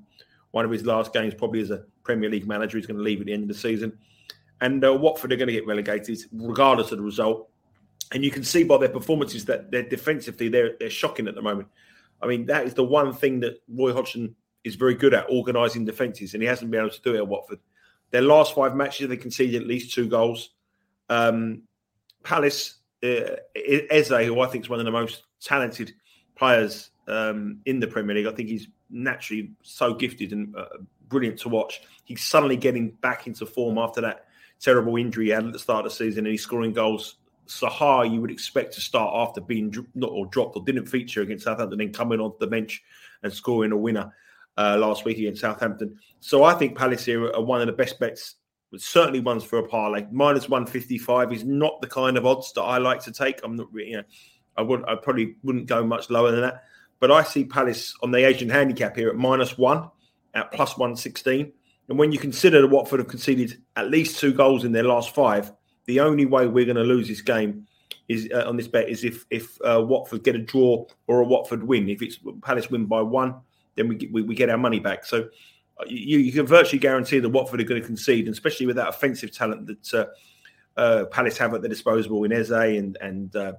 one 0.52 0.64
of 0.64 0.70
his 0.70 0.86
last 0.86 1.12
games, 1.12 1.34
probably 1.34 1.62
as 1.62 1.72
a 1.72 1.86
Premier 2.04 2.30
League 2.30 2.48
manager. 2.48 2.78
He's 2.78 2.86
going 2.86 2.98
to 2.98 3.04
leave 3.04 3.20
at 3.20 3.26
the 3.26 3.34
end 3.34 3.44
of 3.44 3.48
the 3.48 3.56
season. 3.56 3.98
And 4.62 4.86
uh, 4.86 4.94
Watford 4.94 5.34
are 5.34 5.36
going 5.36 5.48
to 5.48 5.54
get 5.54 5.68
relegated, 5.68 6.20
regardless 6.32 6.92
of 6.92 7.00
the 7.00 7.04
result. 7.04 7.50
And 8.14 8.24
you 8.24 8.32
can 8.32 8.44
see 8.44 8.64
by 8.64 8.78
their 8.78 8.90
performances 8.90 9.46
that 9.46 9.72
they're 9.72 9.84
defensively 9.84 10.50
they're 10.50 10.76
they're 10.80 10.90
shocking 10.90 11.28
at 11.28 11.36
the 11.36 11.42
moment. 11.42 11.68
I 12.22 12.28
mean, 12.28 12.46
that 12.46 12.66
is 12.66 12.74
the 12.74 12.84
one 12.84 13.14
thing 13.14 13.40
that 13.40 13.62
Roy 13.68 13.94
Hodgson 13.94 14.36
is 14.64 14.76
very 14.76 14.94
good 14.94 15.14
at, 15.14 15.26
organising 15.30 15.86
defences, 15.86 16.34
and 16.34 16.44
he 16.44 16.48
hasn't 16.48 16.70
been 16.70 16.82
able 16.82 16.92
to 16.92 17.02
do 17.02 17.16
it 17.16 17.18
at 17.18 17.28
Watford. 17.28 17.60
Their 18.12 18.22
last 18.22 18.54
five 18.54 18.76
matches, 18.76 19.08
they 19.08 19.18
conceded 19.18 19.62
at 19.62 19.68
least 19.68 19.94
two 19.94 20.08
goals. 20.08 20.52
Um, 21.10 21.64
Palace, 22.24 22.76
uh, 23.04 23.38
Eze, 23.56 24.10
who 24.10 24.42
I 24.42 24.48
think 24.48 24.66
is 24.66 24.70
one 24.70 24.80
of 24.80 24.86
the 24.86 24.92
most 24.92 25.24
talented 25.42 25.94
players 26.36 26.92
um, 27.08 27.60
in 27.66 27.80
the 27.80 27.88
Premier 27.88 28.16
League, 28.16 28.28
I 28.28 28.32
think 28.32 28.50
he's 28.50 28.68
naturally 28.90 29.52
so 29.64 29.94
gifted 29.94 30.34
and 30.34 30.56
uh, 30.56 30.66
brilliant 31.08 31.40
to 31.40 31.50
watch. 31.50 31.82
He's 32.04 32.24
suddenly 32.24 32.58
getting 32.58 32.92
back 32.92 33.26
into 33.26 33.46
form 33.46 33.78
after 33.78 34.02
that 34.02 34.26
terrible 34.62 34.96
injury 34.98 35.26
he 35.26 35.32
had 35.32 35.46
at 35.46 35.54
the 35.54 35.60
start 35.60 35.86
of 35.86 35.92
the 35.92 35.96
season, 35.96 36.26
and 36.26 36.32
he's 36.32 36.44
scoring 36.44 36.74
goals. 36.74 37.16
Zaha, 37.48 38.10
you 38.12 38.22
would 38.22 38.32
expect 38.32 38.74
to 38.76 38.82
start 38.82 39.12
after 39.14 39.42
being 39.42 39.74
not 39.96 40.12
or 40.12 40.26
dropped 40.28 40.56
or 40.56 40.64
didn't 40.64 40.86
feature 40.86 41.22
against 41.22 41.44
Southampton, 41.44 41.80
then 41.80 41.92
coming 41.92 42.20
onto 42.20 42.38
the 42.40 42.48
bench 42.48 42.82
and 43.24 43.34
scoring 43.34 43.72
a 43.72 43.78
winner 43.78 44.14
uh, 44.58 44.78
last 44.78 45.04
week 45.04 45.18
against 45.18 45.42
Southampton. 45.42 45.98
So 46.22 46.44
I 46.44 46.54
think 46.54 46.78
Palace 46.78 47.04
here 47.04 47.26
are 47.26 47.42
one 47.42 47.60
of 47.62 47.68
the 47.68 47.74
best 47.74 48.00
bets 48.00 48.36
certainly 48.78 49.20
ones 49.20 49.44
for 49.44 49.60
a 49.60 49.68
parlay. 49.68 50.06
Minus 50.12 50.48
155 50.48 51.34
is 51.34 51.44
not 51.44 51.82
the 51.82 51.88
kind 51.88 52.18
of 52.18 52.26
odds 52.26 52.54
that 52.54 52.62
I 52.62 52.78
like 52.78 53.02
to 53.02 53.12
take. 53.12 53.42
I'm 53.44 53.56
not 53.56 53.68
you 53.74 53.98
know, 53.98 54.04
I 54.58 54.62
would 54.62 54.84
I 54.88 54.96
probably 54.96 55.36
wouldn't 55.44 55.68
go 55.68 55.86
much 55.86 56.10
lower 56.10 56.32
than 56.32 56.42
that. 56.42 56.64
But 57.00 57.12
I 57.12 57.24
see 57.24 57.44
Palace 57.44 57.96
on 58.04 58.12
the 58.12 58.26
Asian 58.26 58.50
handicap 58.50 58.96
here 58.96 59.10
at 59.10 59.16
minus 59.16 59.58
one 59.58 59.90
at 60.34 60.52
plus 60.52 60.78
116. 60.78 61.52
And 61.90 61.98
when 62.00 62.12
you 62.12 62.20
consider 62.20 62.62
that 62.62 62.68
Watford 62.68 63.00
have 63.00 63.10
conceded 63.10 63.62
at 63.76 63.90
least 63.90 64.20
two 64.20 64.34
goals 64.34 64.64
in 64.64 64.72
their 64.72 64.84
last 64.84 65.14
five, 65.14 65.52
the 65.86 66.00
only 66.00 66.26
way 66.26 66.48
we're 66.48 66.66
going 66.66 66.78
to 66.78 66.84
lose 66.84 67.08
this 67.08 67.22
game 67.22 67.68
is 68.08 68.30
uh, 68.34 68.44
on 68.48 68.58
this 68.58 68.68
bet 68.68 68.90
is 68.90 69.04
if 69.04 69.26
if 69.30 69.58
uh, 69.62 69.82
Watford 69.82 70.24
get 70.24 70.36
a 70.36 70.40
draw 70.40 70.86
or 71.08 71.22
a 71.22 71.26
Watford 71.26 71.64
win. 71.64 71.90
If 71.90 72.02
it's 72.02 72.20
Palace 72.42 72.70
win 72.70 72.86
by 72.86 73.02
one, 73.02 73.36
then 73.76 73.88
we 73.88 73.96
get, 73.96 74.12
we, 74.12 74.22
we 74.22 74.36
get 74.36 74.50
our 74.50 74.58
money 74.58 74.80
back. 74.80 75.06
So 75.06 75.30
uh, 75.80 75.86
you, 75.88 76.20
you 76.20 76.32
can 76.32 76.46
virtually 76.46 76.80
guarantee 76.80 77.20
that 77.20 77.30
Watford 77.30 77.62
are 77.62 77.66
going 77.66 77.82
to 77.82 77.88
concede, 77.88 78.26
and 78.26 78.34
especially 78.34 78.66
with 78.66 78.76
that 78.76 78.90
offensive 78.90 79.32
talent 79.32 79.68
that 79.68 79.94
uh, 79.94 80.80
uh, 80.80 81.06
Palace 81.06 81.38
have 81.38 81.54
at 81.54 81.62
their 81.62 81.70
disposal 81.70 82.24
in 82.24 82.32
Eze 82.32 82.52
and 82.52 82.98
and 83.02 83.36
uh, 83.36 83.54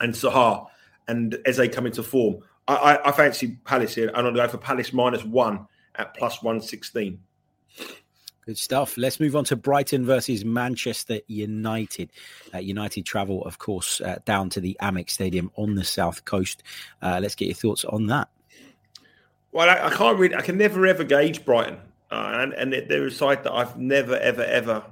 and 0.00 0.14
Zaha, 0.14 0.66
and 1.08 1.38
Eze 1.44 1.68
come 1.72 1.86
into 1.86 2.02
form. 2.02 2.38
I, 2.66 2.74
I, 2.74 3.08
I 3.08 3.12
fancy 3.12 3.58
Palace 3.64 3.94
here, 3.94 4.10
and 4.14 4.26
to 4.26 4.32
go 4.32 4.48
for 4.48 4.58
Palace 4.58 4.92
minus 4.92 5.24
one 5.24 5.66
at 5.96 6.14
plus 6.14 6.42
one 6.42 6.60
sixteen. 6.60 7.20
Good 8.48 8.56
stuff. 8.56 8.96
Let's 8.96 9.20
move 9.20 9.36
on 9.36 9.44
to 9.44 9.56
Brighton 9.56 10.06
versus 10.06 10.42
Manchester 10.42 11.20
United. 11.26 12.10
Uh, 12.54 12.58
United 12.58 13.04
travel, 13.04 13.44
of 13.44 13.58
course, 13.58 14.00
uh, 14.00 14.20
down 14.24 14.48
to 14.48 14.60
the 14.62 14.74
Amex 14.80 15.10
Stadium 15.10 15.50
on 15.56 15.74
the 15.74 15.84
south 15.84 16.24
coast. 16.24 16.62
Uh, 17.02 17.18
let's 17.20 17.34
get 17.34 17.44
your 17.44 17.54
thoughts 17.54 17.84
on 17.84 18.06
that. 18.06 18.30
Well, 19.52 19.68
I, 19.68 19.88
I, 19.88 19.90
can't 19.90 20.18
really, 20.18 20.34
I 20.34 20.40
can 20.40 20.56
never 20.56 20.86
ever 20.86 21.04
gauge 21.04 21.44
Brighton, 21.44 21.76
uh, 22.10 22.38
and 22.40 22.54
and 22.54 22.72
they're 22.88 23.06
a 23.06 23.10
side 23.10 23.44
that 23.44 23.52
I've 23.52 23.76
never 23.76 24.16
ever 24.16 24.44
ever 24.44 24.82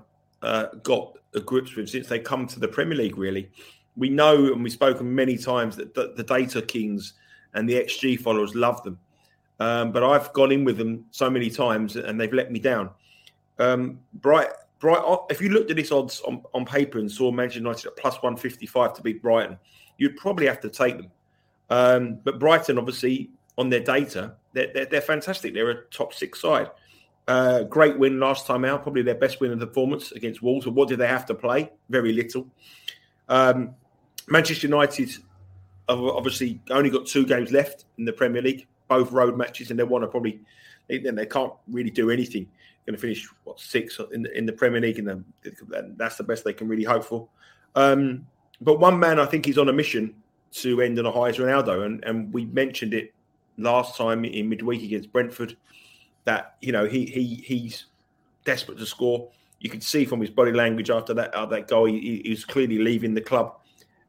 uh, 0.43 0.67
got 0.83 1.17
a 1.35 1.41
grips 1.41 1.77
with 1.77 1.89
since 1.89 2.09
they 2.09 2.19
come 2.19 2.47
to 2.49 2.61
the 2.61 2.69
Premier 2.69 2.99
League. 2.99 3.17
Really, 3.17 3.51
we 3.97 4.11
know 4.11 4.53
and 4.53 4.63
we've 4.63 4.73
spoken 4.73 5.15
many 5.15 5.39
times 5.39 5.77
that 5.77 5.95
the, 5.95 6.13
the 6.15 6.23
data 6.23 6.61
kings 6.61 7.15
and 7.55 7.67
the 7.67 7.75
XG 7.75 8.21
followers 8.21 8.55
love 8.55 8.83
them, 8.83 8.99
um, 9.61 9.93
but 9.93 10.03
I've 10.03 10.33
gone 10.33 10.53
in 10.53 10.65
with 10.65 10.79
them 10.79 11.05
so 11.11 11.31
many 11.31 11.51
times 11.51 11.97
and 11.97 12.21
they've 12.21 12.33
let 12.33 12.51
me 12.51 12.59
down. 12.59 12.91
Um, 13.59 14.01
Bright, 14.15 14.49
Bright. 14.79 15.03
If 15.31 15.41
you 15.41 15.49
looked 15.49 15.71
at 15.71 15.77
this 15.77 15.93
odds 15.93 16.21
on, 16.23 16.43
on 16.53 16.65
paper 16.65 16.99
and 16.99 17.11
saw 17.11 17.31
Manchester 17.31 17.61
United 17.61 17.87
at 17.87 17.97
plus 17.97 18.23
one 18.23 18.37
fifty 18.37 18.67
five 18.67 18.95
to 18.95 19.03
beat 19.03 19.23
Brighton, 19.23 19.59
you'd 19.99 20.17
probably 20.17 20.47
have 20.47 20.61
to 20.61 20.69
take 20.69 20.97
them. 20.97 21.11
Um, 21.71 22.21
but 22.23 22.39
Brighton, 22.39 22.79
obviously, 22.79 23.31
on 23.59 23.71
their 23.71 23.81
data, 23.81 24.35
they're, 24.53 24.71
they're, 24.73 24.87
they're 24.87 25.01
fantastic. 25.01 25.55
They're 25.55 25.71
a 25.71 25.85
top 25.87 26.13
six 26.13 26.41
side. 26.41 26.71
Uh, 27.27 27.65
great 27.65 27.99
win 27.99 28.21
last 28.21 28.47
time 28.47 28.65
out, 28.65 28.83
probably 28.83 29.03
their 29.03 29.17
best 29.17 29.41
win 29.41 29.51
of 29.51 29.59
the 29.59 29.67
performance 29.67 30.13
against 30.13 30.43
Wolves. 30.43 30.65
But 30.65 30.75
what 30.75 30.89
did 30.89 30.99
they 30.99 31.09
have 31.09 31.27
to 31.27 31.35
play? 31.35 31.73
Very 31.89 32.13
little. 32.13 32.47
Um, 33.29 33.75
Manchester 34.29 34.69
United 34.69 35.11
have 35.89 35.99
obviously 35.99 36.61
only 36.71 36.91
got 36.91 37.07
two 37.07 37.25
games 37.25 37.51
left 37.51 37.87
in 37.99 38.05
the 38.05 38.13
Premier 38.13 38.43
League, 38.43 38.67
both 38.89 39.13
road 39.13 39.37
matches, 39.37 39.71
and 39.71 39.79
they 39.79 39.85
want 39.85 40.03
to 40.03 40.09
probably 40.09 40.41
then 40.89 41.15
they 41.15 41.27
can't 41.27 41.53
really 41.69 41.91
do 41.91 42.11
anything. 42.11 42.49
Going 42.87 42.95
to 42.95 43.01
finish 43.01 43.29
what 43.43 43.59
six 43.59 43.99
in 44.13 44.23
the, 44.23 44.39
in 44.39 44.47
the 44.47 44.53
Premier 44.53 44.81
League, 44.81 45.01
and 45.01 45.25
that's 45.97 46.17
the 46.17 46.23
best 46.23 46.45
they 46.45 46.53
can 46.53 46.69
really 46.69 46.85
hope 46.85 47.05
for. 47.05 47.27
Um, 47.75 48.27
but 48.61 48.79
one 48.79 48.99
man, 48.99 49.19
I 49.19 49.27
think, 49.27 49.49
is 49.49 49.59
on 49.59 49.69
a 49.69 49.73
mission 49.73 50.15
to 50.53 50.81
end 50.81 50.99
on 50.99 51.07
a 51.07 51.11
high 51.11 51.31
as 51.31 51.39
Ronaldo, 51.39 51.85
and, 51.85 52.05
and 52.05 52.33
we 52.33 52.47
mentioned 52.47 52.95
it 52.95 53.13
last 53.59 53.97
time 53.97 54.25
in 54.25 54.49
midweek 54.49 54.83
against 54.85 55.13
Brentford 55.13 55.57
that 56.25 56.57
you 56.61 56.73
know 56.73 56.87
he 56.87 57.07
he 57.07 57.43
he's 57.47 57.87
desperate 58.45 58.79
to 58.79 58.87
score. 58.87 59.29
You 59.61 59.71
could 59.71 59.83
see 59.83 60.05
from 60.05 60.21
his 60.21 60.31
body 60.31 60.53
language 60.53 60.91
after 60.91 61.13
that 61.15 61.35
uh, 61.35 61.47
that 61.47 61.67
goal, 61.67 61.87
he, 61.87 62.39
clearly 62.49 62.79
leaving 62.79 63.15
the 63.15 63.21
club. 63.21 63.57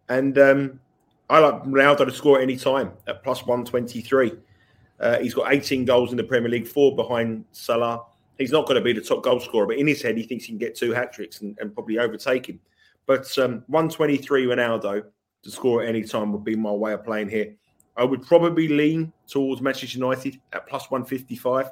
And 0.10 0.38
um, 0.38 0.79
I 1.29 1.39
like 1.39 1.63
Ronaldo 1.63 2.05
to 2.05 2.12
score 2.12 2.38
at 2.38 2.43
any 2.43 2.57
time 2.57 2.91
at 3.07 3.24
plus 3.24 3.46
one 3.46 3.65
twenty 3.65 4.01
three. 4.01 4.34
Uh, 4.99 5.19
he's 5.19 5.33
got 5.33 5.53
18 5.53 5.85
goals 5.85 6.11
in 6.11 6.17
the 6.17 6.23
Premier 6.23 6.49
League, 6.49 6.67
four 6.67 6.95
behind 6.95 7.45
Salah. 7.51 8.03
He's 8.37 8.51
not 8.51 8.65
going 8.65 8.75
to 8.75 8.83
be 8.83 8.93
the 8.93 9.01
top 9.01 9.23
goal 9.23 9.39
scorer, 9.39 9.67
but 9.67 9.77
in 9.77 9.87
his 9.87 10.01
head, 10.01 10.17
he 10.17 10.23
thinks 10.23 10.45
he 10.45 10.51
can 10.51 10.57
get 10.57 10.75
two 10.75 10.91
hat 10.91 11.13
tricks 11.13 11.41
and, 11.41 11.57
and, 11.59 11.73
probably 11.73 11.97
overtake 11.97 12.47
him. 12.47 12.59
But 13.05 13.35
um, 13.39 13.63
123 13.67 14.45
Ronaldo 14.45 15.03
to 15.43 15.51
score 15.51 15.83
at 15.83 15.89
any 15.89 16.03
time 16.03 16.31
would 16.33 16.43
be 16.43 16.55
my 16.55 16.71
way 16.71 16.93
of 16.93 17.03
playing 17.03 17.29
here. 17.29 17.55
I 17.95 18.03
would 18.03 18.21
probably 18.21 18.67
lean 18.67 19.11
towards 19.27 19.61
Manchester 19.61 19.97
United 19.97 20.39
at 20.53 20.67
plus 20.67 20.91
155, 20.91 21.71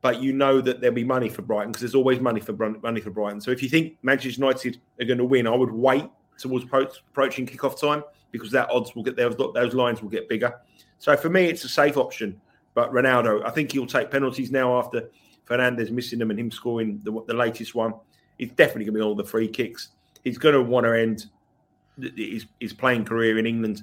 but 0.00 0.22
you 0.22 0.32
know 0.32 0.60
that 0.60 0.80
there'll 0.80 0.94
be 0.94 1.04
money 1.04 1.28
for 1.28 1.42
Brighton 1.42 1.72
because 1.72 1.80
there's 1.80 1.94
always 1.96 2.20
money 2.20 2.40
for 2.40 2.52
money 2.52 3.00
for 3.00 3.10
Brighton. 3.10 3.40
So 3.40 3.50
if 3.50 3.62
you 3.62 3.68
think 3.68 3.96
Manchester 4.02 4.40
United 4.40 4.80
are 5.00 5.04
going 5.04 5.18
to 5.18 5.24
win, 5.24 5.48
I 5.48 5.54
would 5.54 5.72
wait 5.72 6.04
towards 6.38 6.64
approaching 6.64 7.46
kickoff 7.46 7.80
time 7.80 8.04
because 8.30 8.50
that 8.52 8.70
odds 8.70 8.94
will 8.94 9.02
get 9.02 9.16
those 9.16 9.36
those 9.54 9.74
lines 9.74 10.02
will 10.02 10.08
get 10.08 10.28
bigger. 10.28 10.54
So 10.98 11.16
for 11.16 11.30
me, 11.30 11.46
it's 11.46 11.64
a 11.64 11.68
safe 11.68 11.96
option. 11.96 12.40
But 12.74 12.92
Ronaldo, 12.92 13.44
I 13.44 13.50
think 13.50 13.72
he'll 13.72 13.86
take 13.86 14.10
penalties 14.10 14.50
now 14.50 14.78
after 14.78 15.10
Fernandes 15.46 15.90
missing 15.90 16.18
them 16.18 16.30
and 16.30 16.38
him 16.38 16.50
scoring 16.50 17.00
the, 17.02 17.10
the 17.26 17.34
latest 17.34 17.74
one. 17.74 17.94
He's 18.38 18.52
definitely 18.52 18.84
going 18.84 18.94
to 18.94 19.00
be 19.00 19.02
all 19.02 19.14
the 19.16 19.24
free 19.24 19.48
kicks. 19.48 19.88
He's 20.22 20.38
going 20.38 20.54
to 20.54 20.62
want 20.62 20.84
to 20.84 20.98
end 20.98 21.26
his, 22.16 22.46
his 22.60 22.72
playing 22.72 23.04
career 23.04 23.38
in 23.38 23.46
England 23.46 23.82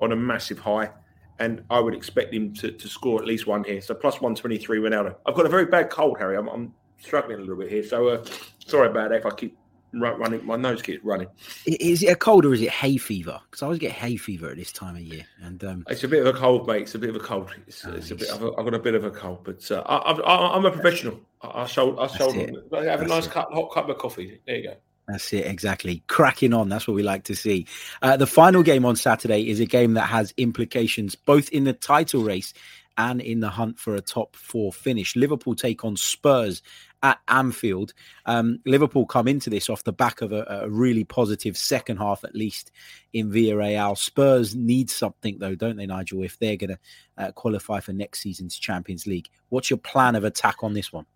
on 0.00 0.12
a 0.12 0.16
massive 0.16 0.58
high 0.58 0.90
and 1.38 1.62
I 1.70 1.80
would 1.80 1.94
expect 1.94 2.32
him 2.32 2.52
to, 2.54 2.70
to 2.70 2.88
score 2.88 3.20
at 3.20 3.26
least 3.26 3.46
one 3.46 3.64
here. 3.64 3.80
So 3.80 3.94
plus 3.94 4.14
123 4.14 4.78
Ronaldo. 4.78 5.16
I've 5.26 5.34
got 5.34 5.46
a 5.46 5.48
very 5.48 5.66
bad 5.66 5.90
cold, 5.90 6.18
Harry. 6.18 6.36
I'm, 6.36 6.48
I'm 6.48 6.74
struggling 6.98 7.38
a 7.38 7.40
little 7.40 7.56
bit 7.56 7.70
here. 7.70 7.84
So 7.84 8.08
uh, 8.08 8.24
sorry 8.58 8.88
about 8.88 9.10
that 9.10 9.18
if 9.18 9.26
I 9.26 9.30
keep 9.30 9.56
running. 9.92 10.44
My 10.44 10.56
nose 10.56 10.82
keeps 10.82 11.04
running. 11.04 11.28
Is 11.66 12.02
it 12.02 12.06
a 12.06 12.16
cold 12.16 12.44
or 12.44 12.54
is 12.54 12.60
it 12.60 12.70
hay 12.70 12.96
fever? 12.96 13.40
Because 13.50 13.62
I 13.62 13.66
always 13.66 13.78
get 13.78 13.92
hay 13.92 14.16
fever 14.16 14.50
at 14.50 14.56
this 14.56 14.72
time 14.72 14.96
of 14.96 15.02
year. 15.02 15.24
And 15.42 15.62
um... 15.64 15.84
It's 15.88 16.04
a 16.04 16.08
bit 16.08 16.24
of 16.24 16.34
a 16.34 16.38
cold, 16.38 16.66
mate. 16.66 16.82
It's 16.82 16.94
a 16.94 16.98
bit 16.98 17.10
of 17.10 17.16
a 17.16 17.20
cold. 17.20 17.50
It's, 17.66 17.84
oh, 17.86 17.92
it's 17.92 18.10
a 18.10 18.14
bit. 18.14 18.28
I've, 18.30 18.42
I've, 18.42 18.64
got 18.64 18.74
a 18.74 18.78
bit 18.78 18.94
of 18.94 19.04
a 19.04 19.10
cold, 19.10 19.44
but 19.44 19.70
uh, 19.70 19.80
I, 19.80 20.56
am 20.56 20.64
a 20.64 20.70
professional. 20.70 21.20
I 21.40 21.66
show. 21.66 21.98
I 21.98 22.06
show. 22.08 22.30
I 22.72 22.84
have 22.84 23.02
a 23.02 23.06
nice 23.06 23.26
cup, 23.26 23.52
hot 23.52 23.72
cup 23.72 23.88
of 23.88 23.98
coffee. 23.98 24.40
There 24.46 24.56
you 24.56 24.62
go. 24.64 24.74
That's 25.08 25.32
it, 25.32 25.46
exactly. 25.46 26.02
Cracking 26.08 26.52
on. 26.52 26.68
That's 26.68 26.88
what 26.88 26.94
we 26.94 27.04
like 27.04 27.24
to 27.24 27.36
see. 27.36 27.66
Uh, 28.02 28.16
the 28.16 28.26
final 28.26 28.62
game 28.62 28.84
on 28.84 28.96
Saturday 28.96 29.48
is 29.48 29.60
a 29.60 29.66
game 29.66 29.94
that 29.94 30.06
has 30.06 30.34
implications 30.36 31.14
both 31.14 31.48
in 31.50 31.64
the 31.64 31.72
title 31.72 32.22
race 32.22 32.52
and 32.98 33.20
in 33.20 33.40
the 33.40 33.50
hunt 33.50 33.78
for 33.78 33.94
a 33.94 34.00
top 34.00 34.34
four 34.34 34.72
finish. 34.72 35.14
Liverpool 35.16 35.54
take 35.54 35.84
on 35.84 35.96
Spurs 35.96 36.62
at 37.02 37.18
Anfield. 37.28 37.92
Um, 38.24 38.60
Liverpool 38.64 39.06
come 39.06 39.28
into 39.28 39.50
this 39.50 39.68
off 39.68 39.84
the 39.84 39.92
back 39.92 40.20
of 40.22 40.32
a, 40.32 40.44
a, 40.48 40.68
really 40.68 41.04
positive 41.04 41.56
second 41.56 41.98
half, 41.98 42.24
at 42.24 42.34
least 42.34 42.72
in 43.12 43.30
Villarreal. 43.30 43.96
Spurs 43.96 44.54
need 44.54 44.90
something, 44.90 45.38
though, 45.38 45.54
don't 45.54 45.76
they, 45.76 45.86
Nigel, 45.86 46.22
if 46.22 46.38
they're 46.38 46.56
going 46.56 46.70
to 46.70 46.78
uh, 47.18 47.32
qualify 47.32 47.80
for 47.80 47.92
next 47.92 48.20
season's 48.20 48.58
Champions 48.58 49.06
League? 49.06 49.28
What's 49.50 49.70
your 49.70 49.78
plan 49.78 50.16
of 50.16 50.24
attack 50.24 50.62
on 50.62 50.72
this 50.72 50.92
one? 50.92 51.06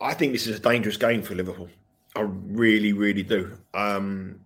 I 0.00 0.14
think 0.14 0.32
this 0.32 0.46
is 0.46 0.58
a 0.58 0.60
dangerous 0.60 0.96
game 0.96 1.22
for 1.22 1.34
Liverpool. 1.34 1.68
I 2.16 2.22
really, 2.22 2.92
really 2.92 3.22
do. 3.22 3.56
Um, 3.72 4.40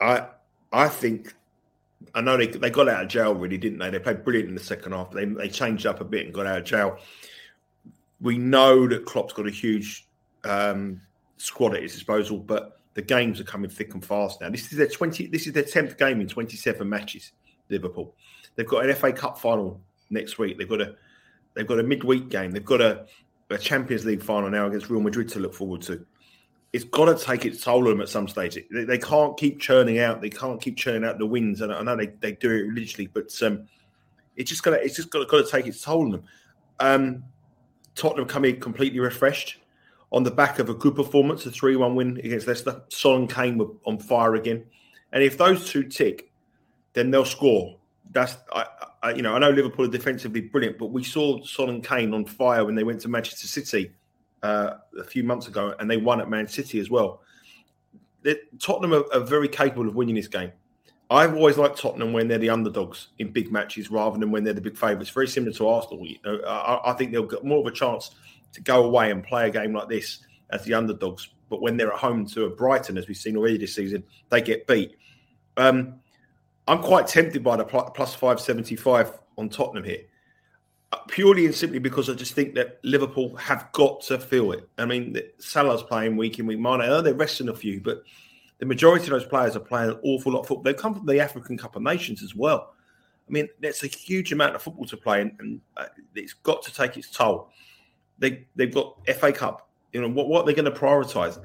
I 0.00 0.26
I 0.72 0.88
think 0.88 1.34
I 2.14 2.20
know 2.20 2.36
they 2.36 2.46
they 2.46 2.70
got 2.70 2.88
out 2.88 3.02
of 3.02 3.08
jail 3.08 3.34
really, 3.34 3.58
didn't 3.58 3.78
they? 3.78 3.90
They 3.90 3.98
played 3.98 4.24
brilliant 4.24 4.48
in 4.48 4.54
the 4.54 4.62
second 4.62 4.92
half. 4.92 5.10
They 5.10 5.24
they 5.24 5.48
changed 5.48 5.86
up 5.86 6.00
a 6.00 6.04
bit 6.04 6.24
and 6.26 6.34
got 6.34 6.46
out 6.46 6.58
of 6.58 6.64
jail. 6.64 6.98
We 8.24 8.38
know 8.38 8.88
that 8.88 9.04
Klopp's 9.04 9.32
got 9.32 9.46
a 9.46 9.50
huge 9.50 10.08
um, 10.42 11.00
squad 11.36 11.76
at 11.76 11.82
his 11.82 11.92
disposal, 11.92 12.38
but 12.38 12.80
the 12.94 13.02
games 13.02 13.40
are 13.40 13.44
coming 13.44 13.70
thick 13.70 13.94
and 13.94 14.04
fast 14.04 14.40
now. 14.40 14.50
This 14.50 14.72
is 14.72 14.78
their 14.78 14.88
twenty. 14.88 15.26
This 15.28 15.46
is 15.46 15.52
their 15.52 15.62
tenth 15.62 15.96
game 15.96 16.20
in 16.20 16.26
twenty 16.26 16.56
seven 16.56 16.88
matches. 16.88 17.32
Liverpool. 17.68 18.14
They've 18.56 18.66
got 18.66 18.84
an 18.84 18.94
FA 18.94 19.12
Cup 19.12 19.38
final 19.38 19.80
next 20.10 20.38
week. 20.38 20.58
They've 20.58 20.68
got 20.68 20.80
a 20.80 20.96
they've 21.54 21.66
got 21.66 21.78
a 21.78 21.82
midweek 21.82 22.30
game. 22.30 22.50
They've 22.50 22.64
got 22.64 22.80
a, 22.80 23.06
a 23.50 23.58
Champions 23.58 24.04
League 24.04 24.22
final 24.22 24.50
now 24.50 24.66
against 24.66 24.90
Real 24.90 25.00
Madrid 25.00 25.28
to 25.30 25.38
look 25.38 25.54
forward 25.54 25.82
to 25.82 26.04
it's 26.74 26.82
got 26.82 27.04
to 27.04 27.24
take 27.24 27.44
its 27.44 27.62
toll 27.62 27.84
on 27.84 27.90
them 27.90 28.00
at 28.00 28.08
some 28.08 28.26
stage. 28.26 28.58
They, 28.68 28.82
they, 28.82 28.98
can't 28.98 29.36
keep 29.36 29.60
churning 29.60 30.00
out. 30.00 30.20
They 30.20 30.28
can't 30.28 30.60
keep 30.60 30.76
churning 30.76 31.04
out 31.04 31.18
the 31.18 31.26
wins. 31.26 31.60
And 31.60 31.72
I 31.72 31.80
know 31.82 31.94
they, 31.94 32.08
they 32.18 32.32
do 32.32 32.50
it 32.50 32.66
religiously, 32.66 33.06
but 33.06 33.32
um, 33.42 33.68
it's 34.34 34.50
just 34.50 34.64
to 34.64 34.72
it's 34.72 34.96
just 34.96 35.08
got 35.10 35.20
to, 35.20 35.26
got 35.26 35.44
to 35.44 35.50
take 35.50 35.68
its 35.68 35.80
toll 35.80 36.02
on 36.02 36.10
them. 36.10 36.24
Um, 36.80 37.24
Tottenham 37.94 38.26
come 38.26 38.44
in 38.44 38.60
completely 38.60 39.00
refreshed 39.00 39.58
on 40.12 40.22
the 40.22 40.30
back 40.30 40.58
of 40.58 40.68
a 40.68 40.74
good 40.74 40.94
performance, 40.94 41.44
a 41.46 41.50
three-one 41.50 41.94
win 41.94 42.18
against 42.18 42.46
Leicester. 42.46 42.82
Son 42.88 43.26
Kane 43.26 43.58
were 43.58 43.68
on 43.84 43.98
fire 43.98 44.34
again, 44.34 44.64
and 45.12 45.22
if 45.22 45.36
those 45.36 45.68
two 45.68 45.84
tick, 45.84 46.32
then 46.92 47.10
they'll 47.10 47.24
score. 47.24 47.76
that's 48.10 48.36
I, 48.52 48.66
I, 49.02 49.10
you 49.12 49.22
know 49.22 49.34
I 49.34 49.38
know 49.38 49.50
Liverpool 49.50 49.86
are 49.86 49.90
defensively 49.90 50.40
brilliant, 50.40 50.78
but 50.78 50.86
we 50.86 51.04
saw 51.04 51.42
Son 51.44 51.68
and 51.68 51.84
Kane 51.84 52.14
on 52.14 52.24
fire 52.24 52.64
when 52.64 52.74
they 52.74 52.84
went 52.84 53.00
to 53.02 53.08
Manchester 53.08 53.46
City 53.46 53.92
uh, 54.42 54.74
a 54.98 55.04
few 55.04 55.24
months 55.24 55.48
ago, 55.48 55.74
and 55.78 55.90
they 55.90 55.96
won 55.96 56.20
at 56.20 56.28
Man 56.28 56.46
City 56.46 56.78
as 56.78 56.90
well. 56.90 57.22
Tottenham 58.58 58.94
are, 58.94 59.04
are, 59.12 59.20
very 59.20 59.48
capable 59.48 59.86
of 59.86 59.94
winning 59.94 60.14
this 60.14 60.28
game. 60.28 60.50
I've 61.14 61.34
always 61.34 61.56
liked 61.56 61.78
Tottenham 61.78 62.12
when 62.12 62.28
they're 62.28 62.38
the 62.38 62.50
underdogs 62.50 63.08
in 63.18 63.30
big 63.30 63.52
matches 63.52 63.90
rather 63.90 64.18
than 64.18 64.30
when 64.30 64.42
they're 64.42 64.52
the 64.52 64.60
big 64.60 64.76
favourites. 64.76 65.10
Very 65.10 65.28
similar 65.28 65.52
to 65.52 65.68
Arsenal. 65.68 66.04
You 66.04 66.18
know, 66.24 66.40
I, 66.40 66.90
I 66.90 66.92
think 66.94 67.12
they'll 67.12 67.22
get 67.22 67.44
more 67.44 67.60
of 67.60 67.66
a 67.66 67.70
chance 67.70 68.10
to 68.52 68.60
go 68.60 68.84
away 68.84 69.10
and 69.10 69.22
play 69.22 69.46
a 69.46 69.50
game 69.50 69.72
like 69.72 69.88
this 69.88 70.24
as 70.50 70.64
the 70.64 70.74
underdogs. 70.74 71.28
But 71.50 71.62
when 71.62 71.76
they're 71.76 71.92
at 71.92 71.98
home 71.98 72.26
to 72.28 72.44
a 72.46 72.50
Brighton, 72.50 72.98
as 72.98 73.06
we've 73.06 73.16
seen 73.16 73.36
already 73.36 73.58
this 73.58 73.74
season, 73.74 74.02
they 74.30 74.40
get 74.40 74.66
beat. 74.66 74.96
Um, 75.56 76.00
I'm 76.66 76.82
quite 76.82 77.06
tempted 77.06 77.44
by 77.44 77.56
the 77.56 77.64
plus 77.64 78.14
575 78.14 79.20
on 79.36 79.48
Tottenham 79.48 79.84
here, 79.84 80.02
uh, 80.92 80.98
purely 81.08 81.44
and 81.44 81.54
simply 81.54 81.78
because 81.78 82.08
I 82.08 82.14
just 82.14 82.34
think 82.34 82.54
that 82.54 82.80
Liverpool 82.82 83.36
have 83.36 83.70
got 83.72 84.00
to 84.02 84.18
feel 84.18 84.52
it. 84.52 84.68
I 84.78 84.86
mean, 84.86 85.16
Salah's 85.38 85.82
playing 85.82 86.16
week 86.16 86.38
in, 86.38 86.46
week 86.46 86.58
Mane, 86.58 86.82
oh, 86.82 87.02
they're 87.02 87.14
resting 87.14 87.50
a 87.50 87.54
few, 87.54 87.80
but 87.80 88.02
the 88.58 88.66
majority 88.66 89.04
of 89.04 89.10
those 89.10 89.26
players 89.26 89.56
are 89.56 89.60
playing 89.60 89.90
an 89.90 90.00
awful 90.02 90.32
lot 90.32 90.40
of 90.40 90.46
football. 90.46 90.62
They 90.62 90.74
come 90.74 90.94
from 90.94 91.06
the 91.06 91.20
African 91.20 91.58
Cup 91.58 91.76
of 91.76 91.82
Nations 91.82 92.22
as 92.22 92.34
well. 92.34 92.74
I 93.28 93.32
mean, 93.32 93.48
that's 93.60 93.82
a 93.82 93.86
huge 93.86 94.32
amount 94.32 94.54
of 94.54 94.62
football 94.62 94.86
to 94.86 94.96
play, 94.96 95.22
and, 95.22 95.32
and 95.40 95.60
uh, 95.76 95.86
it's 96.14 96.34
got 96.34 96.62
to 96.62 96.74
take 96.74 96.96
its 96.96 97.10
toll. 97.10 97.50
They 98.18 98.46
they've 98.54 98.72
got 98.72 98.98
FA 99.16 99.32
Cup. 99.32 99.68
You 99.92 100.02
know 100.02 100.08
what? 100.08 100.28
What 100.28 100.42
are 100.42 100.46
they 100.46 100.54
going 100.54 100.70
to 100.72 100.78
prioritise? 100.78 101.42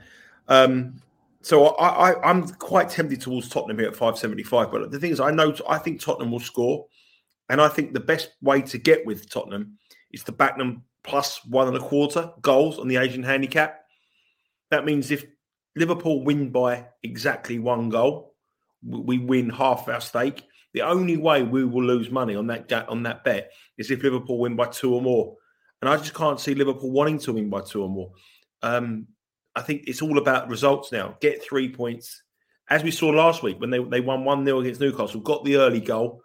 Um, 0.47 1.01
so 1.41 1.67
I, 1.67 2.11
I, 2.11 2.29
am 2.29 2.47
quite 2.47 2.89
tempted 2.89 3.21
towards 3.21 3.47
Tottenham 3.47 3.79
here 3.79 3.87
at 3.87 3.95
575. 3.95 4.71
But 4.71 4.91
the 4.91 4.99
thing 4.99 5.11
is, 5.11 5.19
I 5.19 5.31
know 5.31 5.55
I 5.69 5.77
think 5.77 6.01
Tottenham 6.01 6.31
will 6.31 6.39
score, 6.39 6.85
and 7.49 7.61
I 7.61 7.69
think 7.69 7.93
the 7.93 7.99
best 7.99 8.31
way 8.41 8.61
to 8.63 8.77
get 8.77 9.05
with 9.05 9.29
Tottenham 9.29 9.77
is 10.11 10.23
to 10.25 10.31
back 10.31 10.57
them 10.57 10.83
plus 11.03 11.45
one 11.45 11.67
and 11.67 11.77
a 11.77 11.79
quarter 11.79 12.31
goals 12.41 12.77
on 12.77 12.87
the 12.87 12.97
Asian 12.97 13.23
handicap. 13.23 13.85
That 14.69 14.85
means 14.85 15.11
if 15.11 15.25
Liverpool 15.75 16.23
win 16.23 16.49
by 16.49 16.87
exactly 17.03 17.59
one 17.59 17.89
goal, 17.89 18.35
we 18.83 19.17
win 19.17 19.49
half 19.49 19.87
our 19.87 20.01
stake. 20.01 20.43
The 20.73 20.81
only 20.81 21.17
way 21.17 21.43
we 21.43 21.65
will 21.65 21.83
lose 21.83 22.11
money 22.11 22.35
on 22.35 22.47
that 22.47 22.71
on 22.89 23.03
that 23.03 23.23
bet 23.23 23.51
is 23.77 23.91
if 23.91 24.03
Liverpool 24.03 24.39
win 24.39 24.55
by 24.55 24.65
two 24.67 24.93
or 24.93 25.01
more, 25.01 25.35
and 25.81 25.89
I 25.89 25.97
just 25.97 26.13
can't 26.13 26.39
see 26.39 26.53
Liverpool 26.53 26.91
wanting 26.91 27.19
to 27.19 27.33
win 27.33 27.49
by 27.49 27.61
two 27.61 27.81
or 27.81 27.89
more. 27.89 28.11
Um, 28.61 29.07
I 29.55 29.61
think 29.61 29.83
it's 29.87 30.01
all 30.01 30.17
about 30.17 30.49
results 30.49 30.91
now. 30.91 31.17
Get 31.21 31.43
three 31.43 31.73
points, 31.73 32.21
as 32.69 32.83
we 32.83 32.91
saw 32.91 33.07
last 33.09 33.41
week 33.41 33.59
when 33.59 33.71
they, 33.71 33.83
they 33.83 34.01
won 34.01 34.23
one 34.23 34.45
0 34.45 34.59
against 34.59 34.81
Newcastle, 34.81 35.21
got 35.21 35.43
the 35.43 35.57
early 35.57 35.81
goal, 35.81 36.21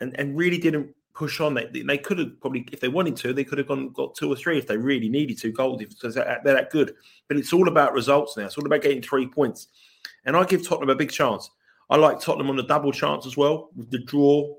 and 0.00 0.18
and 0.18 0.36
really 0.36 0.58
didn't 0.58 0.94
push 1.14 1.40
on. 1.40 1.54
They 1.54 1.66
they 1.66 1.98
could 1.98 2.18
have 2.18 2.40
probably, 2.40 2.66
if 2.72 2.80
they 2.80 2.88
wanted 2.88 3.16
to, 3.16 3.32
they 3.32 3.44
could 3.44 3.58
have 3.58 3.68
gone 3.68 3.90
got 3.90 4.14
two 4.14 4.32
or 4.32 4.36
three 4.36 4.58
if 4.58 4.66
they 4.66 4.76
really 4.76 5.08
needed 5.08 5.38
to 5.38 5.52
goals 5.52 5.82
because 5.82 6.14
they're 6.14 6.40
that 6.44 6.70
good. 6.70 6.94
But 7.28 7.36
it's 7.36 7.52
all 7.52 7.68
about 7.68 7.92
results 7.92 8.36
now. 8.36 8.46
It's 8.46 8.58
all 8.58 8.66
about 8.66 8.82
getting 8.82 9.02
three 9.02 9.26
points, 9.26 9.68
and 10.24 10.36
I 10.36 10.44
give 10.44 10.66
Tottenham 10.66 10.90
a 10.90 10.94
big 10.94 11.10
chance. 11.10 11.50
I 11.90 11.96
like 11.96 12.20
Tottenham 12.20 12.50
on 12.50 12.56
the 12.56 12.62
double 12.62 12.92
chance 12.92 13.26
as 13.26 13.36
well 13.36 13.70
with 13.76 13.90
the 13.90 13.98
draw 13.98 14.54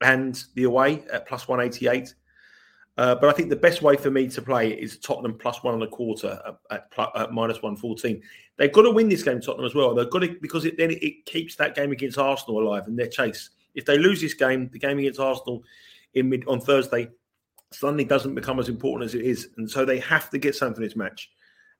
and 0.00 0.42
the 0.54 0.64
away 0.64 1.04
at 1.12 1.26
plus 1.26 1.46
one 1.46 1.60
eighty 1.60 1.88
eight. 1.88 2.14
Uh, 2.98 3.14
but 3.14 3.30
I 3.30 3.32
think 3.32 3.48
the 3.48 3.56
best 3.56 3.80
way 3.80 3.96
for 3.96 4.10
me 4.10 4.28
to 4.28 4.42
play 4.42 4.70
is 4.70 4.98
Tottenham 4.98 5.38
plus 5.38 5.62
one 5.62 5.74
and 5.74 5.82
a 5.82 5.86
quarter 5.86 6.38
at, 6.70 6.84
at, 6.98 7.10
at 7.16 7.32
minus 7.32 7.62
one 7.62 7.76
fourteen. 7.76 8.20
They've 8.58 8.72
got 8.72 8.82
to 8.82 8.90
win 8.90 9.08
this 9.08 9.22
game, 9.22 9.40
Tottenham 9.40 9.64
as 9.64 9.74
well. 9.74 9.94
They've 9.94 10.10
got 10.10 10.18
to 10.20 10.36
because 10.42 10.64
it, 10.66 10.76
then 10.76 10.90
it, 10.90 11.24
keeps 11.24 11.56
that 11.56 11.74
game 11.74 11.92
against 11.92 12.18
Arsenal 12.18 12.62
alive 12.62 12.86
and 12.86 12.98
their 12.98 13.08
chase. 13.08 13.50
If 13.74 13.86
they 13.86 13.96
lose 13.96 14.20
this 14.20 14.34
game, 14.34 14.68
the 14.72 14.78
game 14.78 14.98
against 14.98 15.20
Arsenal 15.20 15.64
in 16.14 16.28
mid 16.28 16.46
on 16.46 16.60
Thursday 16.60 17.08
suddenly 17.70 18.04
doesn't 18.04 18.34
become 18.34 18.58
as 18.58 18.68
important 18.68 19.08
as 19.08 19.14
it 19.14 19.22
is, 19.22 19.48
and 19.56 19.70
so 19.70 19.84
they 19.84 19.98
have 20.00 20.30
to 20.30 20.38
get 20.38 20.54
something 20.54 20.82
this 20.82 20.96
match. 20.96 21.30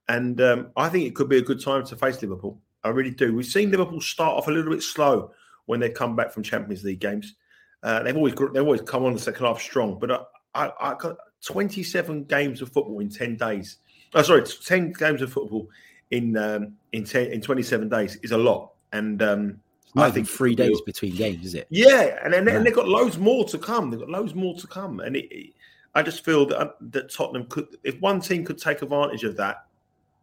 And 0.08 0.40
um, 0.40 0.70
I 0.76 0.88
think 0.88 1.06
it 1.06 1.14
could 1.14 1.28
be 1.28 1.38
a 1.38 1.42
good 1.42 1.62
time 1.62 1.84
to 1.86 1.96
face 1.96 2.20
Liverpool. 2.22 2.60
I 2.84 2.88
really 2.88 3.10
do. 3.10 3.34
We've 3.34 3.46
seen 3.46 3.70
Liverpool 3.70 4.00
start 4.00 4.36
off 4.36 4.48
a 4.48 4.50
little 4.50 4.72
bit 4.72 4.82
slow 4.82 5.32
when 5.66 5.80
they 5.80 5.90
come 5.90 6.16
back 6.16 6.32
from 6.32 6.42
Champions 6.42 6.82
League 6.82 7.00
games. 7.00 7.36
Uh, 7.82 8.02
they've 8.02 8.16
always 8.16 8.34
they've 8.34 8.62
always 8.62 8.80
come 8.82 9.04
on 9.04 9.12
the 9.12 9.20
second 9.20 9.44
half 9.44 9.60
strong, 9.60 9.98
but 9.98 10.10
I, 10.10 10.20
I, 10.54 10.70
I 10.80 10.94
got 10.94 11.16
27 11.44 12.24
games 12.24 12.62
of 12.62 12.72
football 12.72 13.00
in 13.00 13.08
10 13.08 13.36
days. 13.36 13.78
Oh, 14.14 14.22
sorry, 14.22 14.44
10 14.44 14.92
games 14.92 15.22
of 15.22 15.32
football 15.32 15.68
in 16.10 16.36
um, 16.36 16.74
in 16.92 17.04
10, 17.04 17.28
in 17.28 17.40
27 17.40 17.88
days 17.88 18.16
is 18.22 18.32
a 18.32 18.38
lot. 18.38 18.72
And 18.92 19.22
um, 19.22 19.60
I 19.96 20.10
think 20.10 20.28
three 20.28 20.54
days 20.54 20.80
between 20.80 21.14
games, 21.14 21.44
is 21.44 21.54
it? 21.54 21.66
Yeah, 21.70 22.18
and 22.24 22.32
then 22.32 22.46
yeah. 22.46 22.56
and 22.56 22.66
they've 22.66 22.74
got 22.74 22.88
loads 22.88 23.18
more 23.18 23.44
to 23.46 23.58
come. 23.58 23.90
They've 23.90 24.00
got 24.00 24.08
loads 24.08 24.34
more 24.34 24.54
to 24.56 24.66
come, 24.66 25.00
and 25.00 25.16
it, 25.16 25.26
it, 25.30 25.54
I 25.94 26.02
just 26.02 26.24
feel 26.24 26.46
that 26.46 26.58
uh, 26.58 26.70
that 26.92 27.12
Tottenham 27.12 27.46
could, 27.46 27.76
if 27.84 28.00
one 28.00 28.20
team 28.20 28.44
could 28.44 28.58
take 28.58 28.80
advantage 28.82 29.24
of 29.24 29.36
that, 29.36 29.66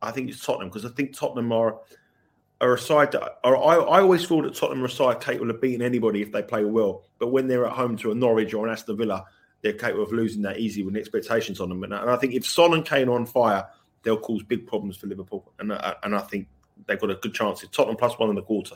I 0.01 0.11
think 0.11 0.29
it's 0.29 0.43
Tottenham 0.43 0.69
because 0.69 0.85
I 0.85 0.89
think 0.89 1.15
Tottenham 1.15 1.51
are 1.51 1.79
are 2.61 2.73
a 2.73 2.79
side 2.79 3.11
that, 3.13 3.39
or 3.43 3.57
I, 3.57 3.75
I 3.75 4.01
always 4.01 4.25
feel 4.25 4.41
that 4.41 4.55
Tottenham 4.55 4.83
are 4.83 4.87
a 4.87 4.89
side 4.89 5.21
capable 5.21 5.49
of 5.49 5.61
beating 5.61 5.81
anybody 5.81 6.21
if 6.21 6.31
they 6.31 6.41
play 6.41 6.65
well. 6.65 7.03
But 7.19 7.27
when 7.27 7.47
they're 7.47 7.65
at 7.65 7.73
home 7.73 7.95
to 7.97 8.11
a 8.11 8.15
Norwich 8.15 8.53
or 8.53 8.65
an 8.65 8.73
Aston 8.73 8.97
Villa, 8.97 9.23
they're 9.61 9.73
capable 9.73 10.03
of 10.03 10.11
losing 10.11 10.41
that 10.41 10.57
easy 10.57 10.83
with 10.83 10.95
expectations 10.95 11.61
on 11.61 11.69
them. 11.69 11.83
And 11.83 11.93
I 11.93 12.15
think 12.17 12.33
if 12.33 12.45
Son 12.45 12.73
and 12.73 12.85
Kane 12.85 13.07
are 13.07 13.15
on 13.15 13.25
fire, 13.25 13.65
they'll 14.03 14.17
cause 14.17 14.43
big 14.43 14.67
problems 14.67 14.97
for 14.97 15.07
Liverpool. 15.07 15.53
And 15.59 15.71
uh, 15.71 15.95
and 16.03 16.15
I 16.15 16.21
think 16.21 16.47
they've 16.87 16.99
got 16.99 17.11
a 17.11 17.15
good 17.15 17.33
chance. 17.33 17.63
It's 17.63 17.75
Tottenham 17.75 17.97
plus 17.97 18.17
one 18.17 18.29
and 18.29 18.39
a 18.39 18.41
quarter. 18.41 18.75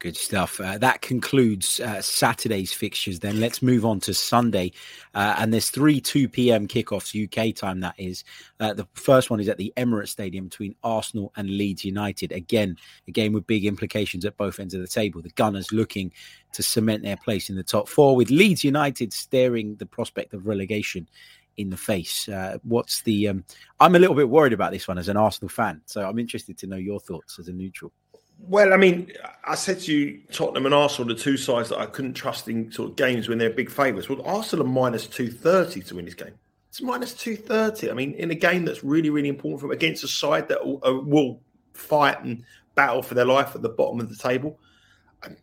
Good 0.00 0.16
stuff. 0.16 0.60
Uh, 0.60 0.76
that 0.78 1.00
concludes 1.00 1.80
uh, 1.80 2.02
Saturday's 2.02 2.74
fixtures. 2.74 3.20
Then 3.20 3.40
let's 3.40 3.62
move 3.62 3.86
on 3.86 4.00
to 4.00 4.12
Sunday. 4.12 4.72
Uh, 5.14 5.36
and 5.38 5.52
there's 5.52 5.70
three 5.70 5.98
2 5.98 6.28
p.m. 6.28 6.68
kickoffs, 6.68 7.14
UK 7.14 7.54
time, 7.54 7.80
that 7.80 7.94
is. 7.96 8.22
Uh, 8.60 8.74
the 8.74 8.86
first 8.94 9.30
one 9.30 9.40
is 9.40 9.48
at 9.48 9.56
the 9.56 9.72
Emirates 9.78 10.08
Stadium 10.08 10.46
between 10.46 10.74
Arsenal 10.82 11.32
and 11.36 11.48
Leeds 11.48 11.86
United. 11.86 12.32
Again, 12.32 12.76
a 13.08 13.12
game 13.12 13.32
with 13.32 13.46
big 13.46 13.64
implications 13.64 14.26
at 14.26 14.36
both 14.36 14.60
ends 14.60 14.74
of 14.74 14.82
the 14.82 14.86
table. 14.86 15.22
The 15.22 15.30
Gunners 15.30 15.72
looking 15.72 16.12
to 16.52 16.62
cement 16.62 17.02
their 17.02 17.16
place 17.16 17.48
in 17.48 17.56
the 17.56 17.62
top 17.62 17.88
four, 17.88 18.14
with 18.14 18.30
Leeds 18.30 18.62
United 18.62 19.12
staring 19.12 19.76
the 19.76 19.86
prospect 19.86 20.34
of 20.34 20.46
relegation 20.46 21.08
in 21.56 21.70
the 21.70 21.76
face. 21.76 22.28
Uh, 22.28 22.58
what's 22.62 23.00
the. 23.02 23.28
Um, 23.28 23.44
I'm 23.80 23.94
a 23.94 23.98
little 23.98 24.16
bit 24.16 24.28
worried 24.28 24.52
about 24.52 24.72
this 24.72 24.86
one 24.86 24.98
as 24.98 25.08
an 25.08 25.16
Arsenal 25.16 25.48
fan. 25.48 25.80
So 25.86 26.06
I'm 26.06 26.18
interested 26.18 26.58
to 26.58 26.66
know 26.66 26.76
your 26.76 27.00
thoughts 27.00 27.38
as 27.38 27.48
a 27.48 27.52
neutral. 27.52 27.92
Well, 28.38 28.74
I 28.74 28.76
mean, 28.76 29.10
I 29.44 29.54
said 29.54 29.80
to 29.80 29.92
you, 29.92 30.20
Tottenham 30.30 30.66
and 30.66 30.74
Arsenal, 30.74 31.08
the 31.14 31.20
two 31.20 31.36
sides 31.36 31.70
that 31.70 31.78
I 31.78 31.86
couldn't 31.86 32.14
trust 32.14 32.48
in 32.48 32.70
sort 32.70 32.90
of 32.90 32.96
games 32.96 33.28
when 33.28 33.38
they're 33.38 33.50
big 33.50 33.70
favourites. 33.70 34.08
Well, 34.08 34.22
Arsenal 34.22 34.66
are 34.66 34.68
minus 34.68 35.06
two 35.06 35.30
thirty 35.30 35.80
to 35.82 35.94
win 35.94 36.04
this 36.04 36.14
game. 36.14 36.34
It's 36.68 36.82
minus 36.82 37.14
two 37.14 37.36
thirty. 37.36 37.90
I 37.90 37.94
mean, 37.94 38.12
in 38.14 38.30
a 38.30 38.34
game 38.34 38.64
that's 38.64 38.84
really, 38.84 39.10
really 39.10 39.28
important 39.28 39.60
for 39.60 39.68
them 39.68 39.76
against 39.76 40.04
a 40.04 40.08
side 40.08 40.48
that 40.48 40.64
will, 40.64 40.80
uh, 40.86 40.94
will 40.94 41.40
fight 41.72 42.22
and 42.22 42.44
battle 42.74 43.02
for 43.02 43.14
their 43.14 43.24
life 43.24 43.54
at 43.54 43.62
the 43.62 43.68
bottom 43.68 44.00
of 44.00 44.08
the 44.08 44.16
table. 44.16 44.58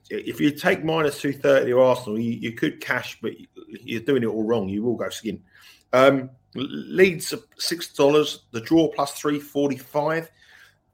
If 0.10 0.40
you 0.40 0.52
take 0.52 0.84
minus 0.84 1.20
two 1.20 1.34
thirty 1.34 1.74
or 1.74 1.84
Arsenal, 1.84 2.20
you, 2.20 2.34
you, 2.34 2.52
could 2.52 2.82
cash, 2.82 3.18
but 3.20 3.34
you're 3.66 4.02
doing 4.02 4.24
it 4.24 4.28
all 4.28 4.44
wrong. 4.44 4.70
You 4.70 4.84
will 4.84 4.96
go 4.96 5.10
skin. 5.10 5.42
Um, 5.94 6.30
Leeds 6.54 7.34
six 7.58 7.94
dollars. 7.94 8.44
The 8.52 8.62
draw 8.62 8.90
plus 8.90 9.14
three 9.14 9.40
forty 9.40 9.78
five 9.78 10.30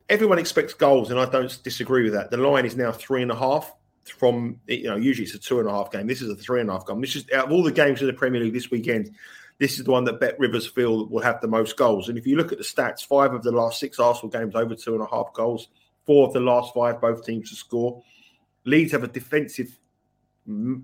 everyone 0.10 0.40
expects 0.40 0.74
goals, 0.74 1.12
and 1.12 1.20
I 1.20 1.26
don't 1.26 1.62
disagree 1.64 2.04
with 2.04 2.14
that. 2.14 2.32
The 2.32 2.38
line 2.38 2.66
is 2.66 2.76
now 2.76 2.92
three 2.92 3.22
and 3.22 3.32
a 3.32 3.36
half 3.36 3.74
from 4.06 4.60
you 4.68 4.86
know 4.86 4.96
usually 4.96 5.26
it's 5.26 5.36
a 5.36 5.40
two 5.40 5.60
and 5.60 5.68
a 5.68 5.72
half 5.72 5.92
game. 5.92 6.08
This 6.08 6.22
is 6.22 6.30
a 6.30 6.36
three 6.36 6.62
and 6.62 6.70
a 6.70 6.74
half 6.74 6.88
game. 6.88 7.02
This 7.02 7.16
is 7.16 7.26
out 7.34 7.48
of 7.48 7.52
all 7.52 7.64
the 7.64 7.72
games 7.72 8.02
in 8.02 8.08
the 8.08 8.14
Premier 8.14 8.42
League 8.42 8.54
this 8.54 8.72
weekend. 8.72 9.12
This 9.60 9.80
is 9.80 9.86
the 9.86 9.92
one 9.92 10.04
that 10.06 10.20
Bet 10.20 10.40
Rivers 10.40 10.68
feel 10.68 11.08
will 11.08 11.22
have 11.22 11.42
the 11.42 11.48
most 11.48 11.78
goals. 11.78 12.10
And 12.10 12.18
if 12.18 12.28
you 12.28 12.38
look 12.38 12.52
at 12.52 12.60
the 12.60 12.64
stats, 12.64 13.06
five 13.06 13.34
of 13.34 13.42
the 13.42 13.52
last 13.52 13.80
six 13.80 14.00
Arsenal 14.00 14.30
games 14.30 14.56
over 14.56 14.76
two 14.76 14.94
and 14.94 15.04
a 15.04 15.08
half 15.08 15.34
goals. 15.34 15.70
Four 16.06 16.28
of 16.28 16.34
the 16.34 16.40
last 16.40 16.74
five, 16.74 17.02
both 17.02 17.26
teams 17.26 17.50
to 17.50 17.56
score. 17.56 18.02
Leeds 18.64 18.94
have 18.94 19.04
a 19.04 19.10
defensive, 19.10 19.78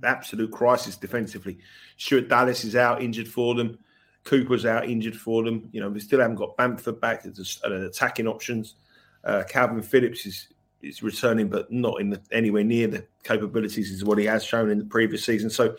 absolute 0.03 0.51
crisis 0.51 0.97
defensively. 0.97 1.59
Stuart 1.95 2.27
Dallas 2.27 2.65
is 2.65 2.75
out 2.75 3.01
injured 3.01 3.27
for 3.27 3.55
them. 3.55 3.77
Cooper's 4.25 4.65
out 4.65 4.89
injured 4.89 5.15
for 5.15 5.43
them. 5.43 5.69
You 5.71 5.81
know, 5.81 5.89
they 5.89 5.99
still 5.99 6.19
haven't 6.19 6.35
got 6.35 6.57
Bamford 6.57 6.99
back 6.99 7.25
as 7.25 7.59
an 7.63 7.71
uh, 7.71 7.85
attacking 7.87 8.27
options. 8.27 8.75
Uh, 9.23 9.43
Kalvin 9.49 9.83
Phillips 9.83 10.25
is 10.25 10.47
is 10.81 11.01
returning, 11.01 11.47
but 11.47 11.71
not 11.71 12.01
in 12.01 12.09
the, 12.09 12.21
anywhere 12.31 12.63
near 12.63 12.87
the 12.87 13.05
capabilities 13.23 13.91
as 13.91 14.03
what 14.03 14.17
he 14.17 14.25
has 14.25 14.43
shown 14.43 14.69
in 14.69 14.79
the 14.79 14.85
previous 14.85 15.23
season. 15.23 15.49
So 15.49 15.77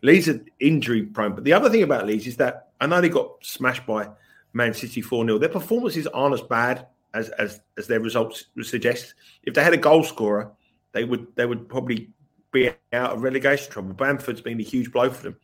Leeds 0.00 0.28
are 0.28 0.40
injury 0.60 1.02
prone. 1.02 1.34
But 1.34 1.44
the 1.44 1.52
other 1.52 1.68
thing 1.68 1.82
about 1.82 2.06
Leeds 2.06 2.26
is 2.26 2.36
that 2.38 2.68
I 2.80 2.86
know 2.86 3.00
they 3.00 3.08
got 3.10 3.32
smashed 3.42 3.86
by 3.86 4.08
Man 4.54 4.72
City 4.72 5.00
4 5.00 5.26
0. 5.26 5.38
Their 5.38 5.48
performances 5.48 6.06
aren't 6.06 6.34
as 6.34 6.42
bad 6.42 6.86
as, 7.12 7.28
as 7.30 7.60
as 7.76 7.86
their 7.86 8.00
results 8.00 8.46
suggest. 8.62 9.14
If 9.44 9.54
they 9.54 9.62
had 9.62 9.74
a 9.74 9.78
goal 9.78 10.02
scorer, 10.02 10.50
they 10.92 11.04
would 11.04 11.26
they 11.36 11.46
would 11.46 11.68
probably 11.68 12.10
be 12.52 12.70
out 12.92 13.12
of 13.12 13.22
relegation 13.22 13.70
trouble. 13.70 13.94
Bamford's 13.94 14.40
been 14.40 14.60
a 14.60 14.64
huge 14.64 14.92
blow 14.92 15.10
for 15.10 15.22
them. 15.24 15.36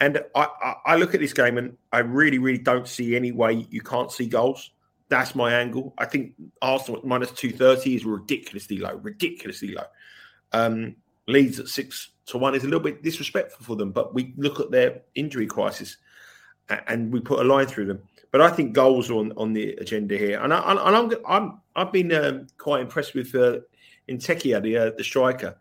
And 0.00 0.22
I, 0.34 0.48
I, 0.62 0.74
I 0.86 0.96
look 0.96 1.14
at 1.14 1.20
this 1.20 1.32
game 1.32 1.58
and 1.58 1.76
I 1.92 1.98
really, 1.98 2.38
really 2.38 2.58
don't 2.58 2.88
see 2.88 3.14
any 3.14 3.32
way 3.32 3.66
you 3.70 3.82
can't 3.82 4.10
see 4.10 4.26
goals. 4.26 4.70
That's 5.10 5.34
my 5.34 5.52
angle. 5.52 5.92
I 5.98 6.06
think 6.06 6.32
Arsenal 6.62 7.00
at 7.00 7.04
minus 7.04 7.32
230 7.32 7.96
is 7.96 8.04
ridiculously 8.04 8.78
low, 8.78 8.94
ridiculously 8.94 9.74
low. 9.74 9.84
Um, 10.52 10.96
Leeds 11.26 11.60
at 11.60 11.68
six 11.68 12.12
to 12.26 12.38
one 12.38 12.54
is 12.54 12.62
a 12.62 12.66
little 12.66 12.80
bit 12.80 13.02
disrespectful 13.02 13.64
for 13.64 13.76
them. 13.76 13.90
But 13.90 14.14
we 14.14 14.32
look 14.36 14.60
at 14.60 14.70
their 14.70 15.02
injury 15.14 15.46
crisis 15.46 15.96
and 16.86 17.12
we 17.12 17.20
put 17.20 17.40
a 17.40 17.44
line 17.44 17.66
through 17.66 17.86
them. 17.86 18.02
But 18.30 18.40
I 18.40 18.50
think 18.50 18.72
goals 18.72 19.10
are 19.10 19.14
on, 19.14 19.32
on 19.36 19.52
the 19.52 19.72
agenda 19.74 20.16
here, 20.16 20.40
and, 20.40 20.54
I, 20.54 20.70
and 20.70 20.96
I'm, 20.96 21.12
I'm 21.26 21.60
I've 21.74 21.92
been 21.92 22.12
um, 22.12 22.46
quite 22.58 22.80
impressed 22.80 23.14
with 23.14 23.34
uh, 23.34 23.58
Nketiah, 24.08 24.62
the 24.62 24.76
uh, 24.76 24.90
the 24.96 25.02
striker, 25.02 25.56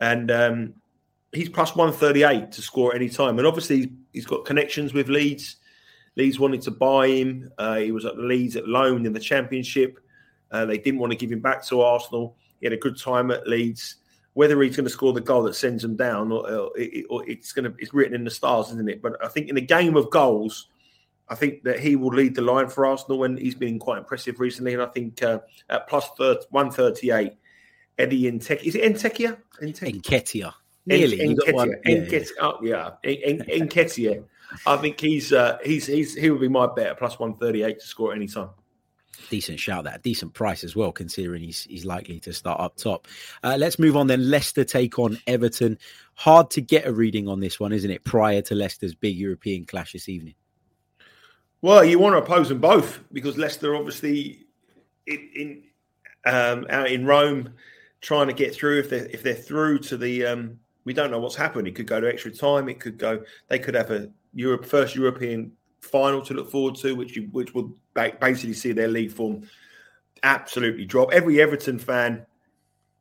and 0.00 0.28
um, 0.32 0.74
he's 1.32 1.48
plus 1.48 1.76
one 1.76 1.92
thirty 1.92 2.24
eight 2.24 2.50
to 2.52 2.60
score 2.60 2.90
at 2.90 2.96
any 2.96 3.08
time, 3.08 3.38
and 3.38 3.46
obviously 3.46 3.92
he's 4.12 4.26
got 4.26 4.44
connections 4.44 4.92
with 4.92 5.08
Leeds. 5.08 5.56
Leeds 6.18 6.40
wanted 6.40 6.60
to 6.62 6.72
buy 6.72 7.06
him. 7.06 7.50
Uh, 7.56 7.76
he 7.76 7.92
was 7.92 8.04
at 8.04 8.18
Leeds 8.18 8.56
at 8.56 8.68
loan 8.68 9.06
in 9.06 9.12
the 9.12 9.20
Championship. 9.20 10.00
Uh, 10.50 10.66
they 10.66 10.76
didn't 10.76 10.98
want 10.98 11.12
to 11.12 11.16
give 11.16 11.30
him 11.30 11.40
back 11.40 11.64
to 11.66 11.80
Arsenal. 11.80 12.36
He 12.58 12.66
had 12.66 12.72
a 12.72 12.76
good 12.76 12.98
time 12.98 13.30
at 13.30 13.46
Leeds. 13.46 13.96
Whether 14.34 14.60
he's 14.60 14.76
going 14.76 14.84
to 14.84 14.90
score 14.90 15.12
the 15.12 15.20
goal 15.20 15.44
that 15.44 15.54
sends 15.54 15.82
him 15.82 15.96
down, 15.96 16.30
or, 16.30 16.48
or, 16.50 16.70
it, 16.76 17.06
or 17.08 17.28
it's 17.28 17.52
going 17.52 17.64
to 17.64 17.74
it's 17.78 17.94
written 17.94 18.14
in 18.14 18.24
the 18.24 18.30
stars, 18.30 18.68
isn't 18.68 18.88
it? 18.88 19.00
But 19.00 19.24
I 19.24 19.28
think 19.28 19.48
in 19.48 19.56
a 19.56 19.60
game 19.60 19.96
of 19.96 20.10
goals, 20.10 20.68
I 21.28 21.34
think 21.34 21.62
that 21.64 21.80
he 21.80 21.96
will 21.96 22.14
lead 22.14 22.34
the 22.34 22.42
line 22.42 22.68
for 22.68 22.86
Arsenal, 22.86 23.24
and 23.24 23.38
he's 23.38 23.54
been 23.54 23.78
quite 23.78 23.98
impressive 23.98 24.38
recently. 24.38 24.74
And 24.74 24.82
I 24.82 24.86
think 24.86 25.22
uh, 25.22 25.40
at 25.70 25.88
plus 25.88 26.08
138, 26.18 27.32
Eddie 27.98 28.22
Nketiah, 28.30 28.62
is 28.62 28.74
it 28.74 28.92
Nketiah? 28.92 29.38
Nketiah. 29.60 30.54
Nearly. 30.86 31.18
Nketiah. 31.18 32.30
Oh, 32.40 32.58
yeah. 32.62 32.90
Nketiah. 33.04 34.24
I 34.66 34.76
think 34.76 35.00
he's 35.00 35.32
uh, 35.32 35.58
he's 35.64 35.86
he's 35.86 36.14
he 36.14 36.30
would 36.30 36.40
be 36.40 36.48
my 36.48 36.66
bet 36.66 36.98
plus 36.98 37.18
138 37.18 37.80
to 37.80 37.86
score 37.86 38.14
any 38.14 38.26
time 38.26 38.50
decent 39.30 39.58
shout 39.58 39.82
that 39.82 40.00
decent 40.02 40.32
price 40.32 40.62
as 40.62 40.76
well 40.76 40.92
considering 40.92 41.42
he's 41.42 41.64
he's 41.64 41.84
likely 41.84 42.20
to 42.20 42.32
start 42.32 42.60
up 42.60 42.76
top 42.76 43.08
uh, 43.42 43.56
let's 43.58 43.76
move 43.76 43.96
on 43.96 44.06
then 44.06 44.30
leicester 44.30 44.62
take 44.62 44.96
on 44.96 45.18
everton 45.26 45.76
hard 46.14 46.48
to 46.48 46.60
get 46.60 46.86
a 46.86 46.92
reading 46.92 47.26
on 47.26 47.40
this 47.40 47.58
one 47.58 47.72
isn't 47.72 47.90
it 47.90 48.04
prior 48.04 48.40
to 48.40 48.54
leicester's 48.54 48.94
big 48.94 49.16
european 49.16 49.66
clash 49.66 49.92
this 49.92 50.08
evening 50.08 50.34
well, 51.60 51.84
you 51.84 51.98
want 51.98 52.14
to 52.14 52.18
oppose 52.18 52.48
them 52.48 52.60
both 52.60 53.00
because 53.12 53.36
Leicester, 53.36 53.74
obviously, 53.74 54.46
in, 55.06 55.28
in 55.34 55.62
um, 56.24 56.66
out 56.70 56.90
in 56.90 57.04
Rome, 57.04 57.52
trying 58.00 58.28
to 58.28 58.32
get 58.32 58.54
through. 58.54 58.78
If 58.78 58.90
they 58.90 58.98
if 58.98 59.22
they're 59.22 59.34
through 59.34 59.80
to 59.80 59.96
the, 59.96 60.24
um, 60.26 60.60
we 60.84 60.92
don't 60.92 61.10
know 61.10 61.18
what's 61.18 61.34
happened. 61.34 61.66
It 61.66 61.74
could 61.74 61.86
go 61.86 62.00
to 62.00 62.08
extra 62.08 62.30
time. 62.30 62.68
It 62.68 62.78
could 62.78 62.96
go. 62.96 63.22
They 63.48 63.58
could 63.58 63.74
have 63.74 63.90
a 63.90 64.08
Europe 64.38 64.64
first 64.64 64.94
European 64.94 65.50
final 65.80 66.22
to 66.22 66.32
look 66.32 66.48
forward 66.48 66.76
to, 66.76 66.94
which 66.94 67.16
you, 67.16 67.28
which 67.32 67.54
will 67.54 67.74
basically 68.20 68.54
see 68.54 68.70
their 68.70 68.86
league 68.86 69.10
form 69.10 69.42
absolutely 70.22 70.84
drop. 70.84 71.12
Every 71.12 71.40
Everton 71.40 71.76
fan 71.76 72.24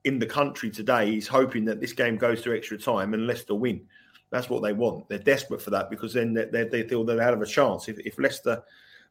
in 0.03 0.17
the 0.17 0.25
country 0.25 0.71
today 0.71 1.15
is 1.15 1.27
hoping 1.27 1.63
that 1.65 1.79
this 1.79 1.93
game 1.93 2.15
goes 2.17 2.41
to 2.41 2.55
extra 2.55 2.75
time 2.75 3.13
and 3.13 3.27
Leicester 3.27 3.53
win. 3.53 3.85
That's 4.31 4.49
what 4.49 4.63
they 4.63 4.73
want. 4.73 5.07
They're 5.09 5.19
desperate 5.19 5.61
for 5.61 5.69
that 5.69 5.91
because 5.91 6.11
then 6.11 6.33
they, 6.33 6.45
they, 6.45 6.63
they 6.63 6.87
feel 6.87 7.03
they 7.03 7.15
have 7.17 7.39
a 7.39 7.45
chance. 7.45 7.87
If, 7.87 7.99
if 7.99 8.17
Leicester, 8.17 8.63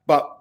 but 0.09 0.41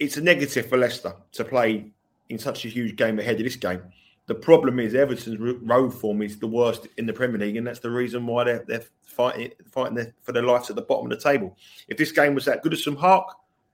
it's 0.00 0.16
a 0.16 0.20
negative 0.20 0.68
for 0.68 0.78
Leicester 0.78 1.14
to 1.30 1.44
play 1.44 1.92
in 2.28 2.40
such 2.40 2.64
a 2.64 2.68
huge 2.68 2.96
game 2.96 3.20
ahead 3.20 3.36
of 3.36 3.44
this 3.44 3.54
game. 3.54 3.82
The 4.30 4.36
problem 4.36 4.78
is 4.78 4.94
Everton's 4.94 5.40
road 5.60 5.92
form 5.92 6.22
is 6.22 6.38
the 6.38 6.46
worst 6.46 6.86
in 6.98 7.04
the 7.04 7.12
Premier 7.12 7.40
League, 7.40 7.56
and 7.56 7.66
that's 7.66 7.80
the 7.80 7.90
reason 7.90 8.28
why 8.28 8.44
they're, 8.44 8.64
they're 8.64 8.84
fighting 9.02 9.50
fighting 9.68 10.12
for 10.22 10.30
their 10.30 10.44
lives 10.44 10.70
at 10.70 10.76
the 10.76 10.82
bottom 10.82 11.10
of 11.10 11.18
the 11.18 11.20
table. 11.20 11.56
If 11.88 11.96
this 11.96 12.12
game 12.12 12.36
was 12.36 12.46
at 12.46 12.62
Goodison 12.62 12.96
Park 12.96 13.26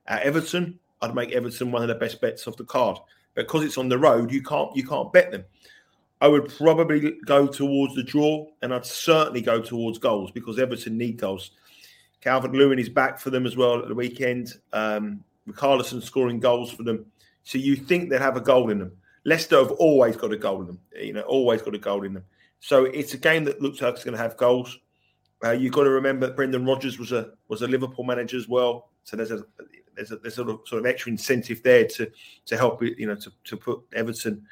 at 0.06 0.22
Everton, 0.22 0.78
I'd 1.02 1.14
make 1.14 1.32
Everton 1.32 1.70
one 1.70 1.82
of 1.82 1.88
the 1.88 1.94
best 1.94 2.22
bets 2.22 2.48
off 2.48 2.56
the 2.56 2.64
card. 2.64 2.96
Because 3.34 3.64
it's 3.64 3.76
on 3.76 3.90
the 3.90 3.98
road, 3.98 4.32
you 4.32 4.42
can't 4.42 4.74
you 4.74 4.82
can't 4.82 5.12
bet 5.12 5.30
them. 5.30 5.44
I 6.22 6.28
would 6.28 6.48
probably 6.56 7.18
go 7.26 7.46
towards 7.46 7.94
the 7.94 8.02
draw, 8.02 8.46
and 8.62 8.72
I'd 8.72 8.86
certainly 8.86 9.42
go 9.42 9.60
towards 9.60 9.98
goals 9.98 10.30
because 10.30 10.58
Everton 10.58 10.96
need 10.96 11.18
goals. 11.18 11.50
Calvert 12.22 12.52
Lewin 12.52 12.78
is 12.78 12.88
back 12.88 13.18
for 13.18 13.28
them 13.28 13.44
as 13.44 13.58
well 13.58 13.82
at 13.82 13.88
the 13.88 13.94
weekend. 13.94 14.54
Um, 14.72 15.22
Richarlison 15.46 16.02
scoring 16.02 16.40
goals 16.40 16.72
for 16.72 16.82
them. 16.82 17.04
So 17.44 17.58
you 17.58 17.76
think 17.76 18.08
they'd 18.08 18.22
have 18.22 18.38
a 18.38 18.40
goal 18.40 18.70
in 18.70 18.78
them. 18.78 18.92
Leicester 19.26 19.58
have 19.58 19.72
always 19.72 20.16
got 20.16 20.32
a 20.32 20.36
goal 20.36 20.60
in 20.60 20.68
them. 20.68 20.80
You 20.98 21.12
know, 21.12 21.22
always 21.22 21.60
got 21.60 21.74
a 21.74 21.78
goal 21.78 22.04
in 22.04 22.14
them. 22.14 22.24
So 22.60 22.84
it's 22.84 23.12
a 23.12 23.18
game 23.18 23.44
that 23.44 23.60
looks 23.60 23.82
like 23.82 23.94
it's 23.94 24.04
going 24.04 24.16
to 24.16 24.22
have 24.22 24.36
goals. 24.36 24.78
Uh, 25.44 25.50
you've 25.50 25.72
got 25.72 25.82
to 25.82 25.90
remember 25.90 26.26
that 26.26 26.36
Brendan 26.36 26.64
Rodgers 26.64 26.98
was 26.98 27.12
a 27.12 27.32
was 27.48 27.62
a 27.62 27.66
Liverpool 27.66 28.04
manager 28.04 28.36
as 28.36 28.48
well. 28.48 28.90
So 29.02 29.16
there's 29.16 29.32
a 29.32 29.44
there's 29.94 30.12
a 30.12 30.16
there's 30.16 30.34
a 30.34 30.36
sort 30.36 30.50
of, 30.50 30.60
sort 30.64 30.80
of 30.80 30.86
extra 30.86 31.10
incentive 31.10 31.60
there 31.64 31.86
to 31.88 32.10
to 32.46 32.56
help 32.56 32.82
you 32.82 33.06
know 33.06 33.16
to 33.16 33.32
to 33.44 33.56
put 33.56 33.80
Everton 33.92 34.46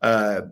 uh, 0.00 0.42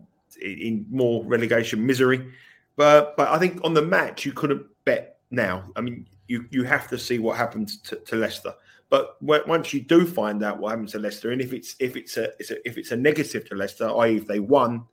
in 0.42 0.84
more 0.90 1.24
relegation 1.24 1.86
misery. 1.86 2.32
But 2.76 3.16
but 3.16 3.28
I 3.28 3.38
think 3.38 3.60
on 3.62 3.74
the 3.74 3.82
match 3.82 4.26
you 4.26 4.32
couldn't 4.32 4.66
bet 4.84 5.18
now. 5.30 5.70
I 5.76 5.82
mean, 5.82 6.04
you 6.26 6.46
you 6.50 6.64
have 6.64 6.88
to 6.88 6.98
see 6.98 7.20
what 7.20 7.36
happens 7.36 7.78
to, 7.82 7.96
to 7.96 8.16
Leicester. 8.16 8.54
But 8.90 9.20
once 9.20 9.74
you 9.74 9.80
do 9.80 10.06
find 10.06 10.42
out 10.42 10.58
what 10.58 10.70
happens 10.70 10.92
to 10.92 10.98
Leicester, 10.98 11.30
and 11.30 11.42
if 11.42 11.52
it's 11.52 11.76
if 11.78 11.94
it's 11.94 12.16
a, 12.16 12.32
it's 12.38 12.50
a 12.50 12.66
if 12.66 12.78
it's 12.78 12.90
a 12.90 12.96
negative 12.96 13.46
to 13.48 13.54
Leicester, 13.54 13.88
i.e., 13.98 14.16
if 14.16 14.26
they 14.26 14.40
won 14.40 14.86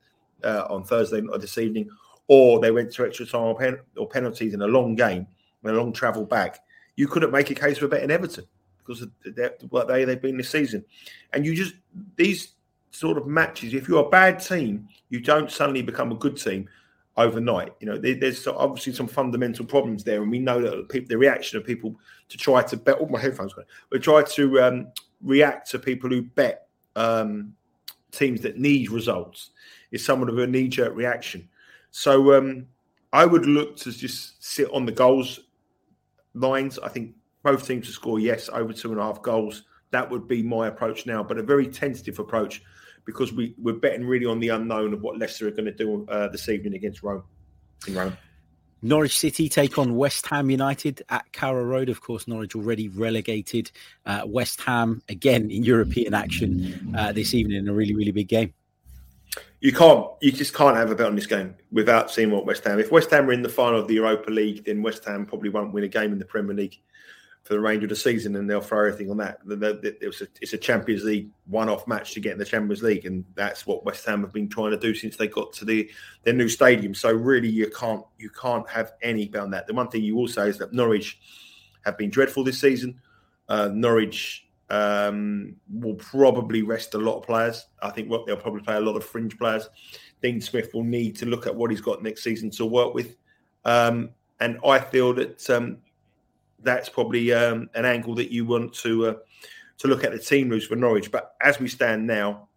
uh, 0.44 0.66
on 0.68 0.84
Thursday 0.84 1.22
or 1.22 1.38
this 1.38 1.56
evening, 1.56 1.88
or 2.28 2.60
they 2.60 2.70
went 2.70 2.92
to 2.92 3.06
extra 3.06 3.24
time 3.24 3.42
or, 3.42 3.56
pen, 3.56 3.78
or 3.96 4.06
penalties 4.06 4.52
in 4.52 4.60
a 4.60 4.66
long 4.66 4.96
game, 4.96 5.26
a 5.64 5.72
long 5.72 5.92
travel 5.92 6.24
back, 6.24 6.60
you 6.96 7.08
couldn't 7.08 7.30
make 7.30 7.50
a 7.50 7.54
case 7.54 7.78
for 7.78 7.88
betting 7.88 8.10
Everton 8.10 8.44
because 8.78 9.00
of 9.00 9.10
what 9.70 9.88
they 9.88 10.04
they've 10.04 10.20
been 10.20 10.36
this 10.36 10.50
season, 10.50 10.84
and 11.32 11.46
you 11.46 11.54
just 11.54 11.74
these 12.16 12.52
sort 12.90 13.16
of 13.16 13.26
matches. 13.26 13.72
If 13.72 13.88
you're 13.88 14.04
a 14.04 14.10
bad 14.10 14.40
team, 14.40 14.88
you 15.08 15.20
don't 15.20 15.50
suddenly 15.50 15.82
become 15.82 16.12
a 16.12 16.16
good 16.16 16.36
team 16.36 16.68
overnight. 17.16 17.74
You 17.80 17.86
know, 17.86 17.98
there, 17.98 18.14
there's 18.14 18.46
obviously 18.46 18.92
some 18.92 19.08
fundamental 19.08 19.64
problems 19.64 20.04
there, 20.04 20.22
and 20.22 20.30
we 20.30 20.38
know 20.38 20.60
that 20.60 20.88
people, 20.88 21.08
the 21.08 21.18
reaction 21.18 21.58
of 21.58 21.64
people 21.64 21.94
to 22.28 22.38
try 22.38 22.62
to 22.62 22.76
bet. 22.76 22.98
All 22.98 23.06
oh, 23.06 23.12
my 23.12 23.20
headphones 23.20 23.52
going, 23.52 23.66
but 23.90 24.02
try 24.02 24.22
to 24.22 24.60
um, 24.60 24.88
react 25.22 25.70
to 25.70 25.78
people 25.78 26.10
who 26.10 26.22
bet 26.22 26.68
um, 26.94 27.54
teams 28.10 28.40
that 28.42 28.58
need 28.58 28.90
results 28.90 29.50
is 29.90 30.04
somewhat 30.04 30.28
of 30.28 30.38
a 30.38 30.46
knee-jerk 30.46 30.94
reaction. 30.94 31.48
So 31.90 32.34
um, 32.34 32.66
I 33.12 33.24
would 33.24 33.46
look 33.46 33.76
to 33.78 33.92
just 33.92 34.44
sit 34.44 34.70
on 34.72 34.84
the 34.84 34.92
goals 34.92 35.40
lines. 36.34 36.78
I 36.78 36.88
think 36.88 37.14
both 37.42 37.66
teams 37.66 37.86
to 37.86 37.92
score 37.92 38.18
yes 38.18 38.48
over 38.52 38.72
two 38.72 38.90
and 38.92 39.00
a 39.00 39.02
half 39.02 39.22
goals. 39.22 39.64
That 39.90 40.10
would 40.10 40.26
be 40.26 40.42
my 40.42 40.68
approach 40.68 41.06
now, 41.06 41.22
but 41.22 41.38
a 41.38 41.42
very 41.42 41.66
tentative 41.66 42.18
approach 42.18 42.62
because 43.06 43.32
we, 43.32 43.54
we're 43.56 43.72
betting 43.72 44.04
really 44.04 44.26
on 44.26 44.40
the 44.40 44.50
unknown 44.50 44.92
of 44.92 45.00
what 45.00 45.18
Leicester 45.18 45.48
are 45.48 45.52
going 45.52 45.64
to 45.64 45.72
do 45.72 46.06
uh, 46.10 46.28
this 46.28 46.48
evening 46.50 46.74
against 46.74 47.02
Rome 47.02 47.22
in 47.86 47.94
Rome. 47.94 48.16
Norwich 48.82 49.18
City 49.18 49.48
take 49.48 49.78
on 49.78 49.96
West 49.96 50.26
Ham 50.26 50.50
United 50.50 51.02
at 51.08 51.32
Carrow 51.32 51.64
Road. 51.64 51.88
Of 51.88 52.02
course, 52.02 52.28
Norwich 52.28 52.54
already 52.54 52.88
relegated. 52.88 53.70
Uh, 54.04 54.22
West 54.26 54.60
Ham 54.60 55.02
again 55.08 55.50
in 55.50 55.64
European 55.64 56.12
action 56.12 56.94
uh, 56.96 57.12
this 57.12 57.32
evening 57.32 57.58
in 57.58 57.68
a 57.68 57.72
really, 57.72 57.94
really 57.94 58.12
big 58.12 58.28
game. 58.28 58.52
You 59.60 59.72
can't, 59.72 60.06
you 60.20 60.30
just 60.30 60.54
can't 60.54 60.76
have 60.76 60.90
a 60.90 60.94
bet 60.94 61.06
on 61.06 61.16
this 61.16 61.26
game 61.26 61.54
without 61.72 62.10
seeing 62.10 62.30
what 62.30 62.44
West 62.44 62.64
Ham. 62.64 62.78
If 62.78 62.92
West 62.92 63.10
Ham 63.10 63.28
are 63.28 63.32
in 63.32 63.42
the 63.42 63.48
final 63.48 63.80
of 63.80 63.88
the 63.88 63.94
Europa 63.94 64.30
League, 64.30 64.66
then 64.66 64.82
West 64.82 65.04
Ham 65.06 65.24
probably 65.24 65.48
won't 65.48 65.72
win 65.72 65.84
a 65.84 65.88
game 65.88 66.12
in 66.12 66.18
the 66.18 66.24
Premier 66.24 66.54
League 66.54 66.78
for 67.46 67.54
the 67.54 67.60
range 67.60 67.84
of 67.84 67.88
the 67.88 67.96
season, 67.96 68.34
and 68.34 68.50
they'll 68.50 68.60
throw 68.60 68.88
everything 68.88 69.08
on 69.08 69.18
that. 69.18 69.38
It's 69.46 70.52
a, 70.52 70.58
Champions 70.58 71.04
League 71.04 71.30
one-off 71.46 71.86
match 71.86 72.12
to 72.14 72.20
get 72.20 72.32
in 72.32 72.38
the 72.38 72.44
Champions 72.44 72.82
League, 72.82 73.06
and 73.06 73.24
that's 73.36 73.64
what 73.68 73.84
West 73.84 74.04
Ham 74.06 74.22
have 74.22 74.32
been 74.32 74.48
trying 74.48 74.72
to 74.72 74.76
do 74.76 74.96
since 74.96 75.16
they 75.16 75.28
got 75.28 75.52
to 75.52 75.64
the 75.64 75.88
their 76.24 76.34
new 76.34 76.48
stadium. 76.48 76.92
So 76.92 77.12
really, 77.12 77.48
you 77.48 77.70
can't 77.70 78.04
you 78.18 78.30
can't 78.30 78.68
have 78.68 78.94
any 79.00 79.32
on 79.36 79.52
that. 79.52 79.68
The 79.68 79.74
one 79.74 79.88
thing 79.88 80.02
you 80.02 80.16
will 80.16 80.26
say 80.26 80.48
is 80.48 80.58
that 80.58 80.72
Norwich 80.72 81.20
have 81.84 81.96
been 81.96 82.10
dreadful 82.10 82.42
this 82.42 82.60
season. 82.60 83.00
Uh, 83.48 83.70
Norwich 83.72 84.48
um, 84.68 85.54
will 85.72 85.94
probably 85.94 86.62
rest 86.62 86.94
a 86.94 86.98
lot 86.98 87.18
of 87.18 87.22
players. 87.22 87.64
I 87.80 87.90
think 87.90 88.10
what 88.10 88.26
they'll 88.26 88.36
probably 88.36 88.62
play 88.62 88.74
a 88.74 88.80
lot 88.80 88.96
of 88.96 89.04
fringe 89.04 89.38
players. 89.38 89.68
Dean 90.20 90.40
Smith 90.40 90.74
will 90.74 90.82
need 90.82 91.14
to 91.18 91.26
look 91.26 91.46
at 91.46 91.54
what 91.54 91.70
he's 91.70 91.80
got 91.80 92.02
next 92.02 92.24
season 92.24 92.50
to 92.50 92.66
work 92.66 92.92
with. 92.92 93.14
Um, 93.64 94.10
and 94.40 94.58
I 94.66 94.80
feel 94.80 95.14
that 95.14 95.48
um, 95.48 95.78
that's 96.62 96.88
probably 96.88 97.32
um, 97.32 97.68
an 97.74 97.84
angle 97.84 98.14
that 98.16 98.32
you 98.32 98.44
want 98.44 98.74
to 98.74 99.06
uh, 99.06 99.14
to 99.78 99.88
look 99.88 100.04
at 100.04 100.12
the 100.12 100.18
team 100.18 100.48
moves 100.48 100.66
for 100.66 100.76
Norwich. 100.76 101.10
But 101.10 101.34
as 101.42 101.60
we 101.60 101.68
stand 101.68 102.06
now, 102.06 102.48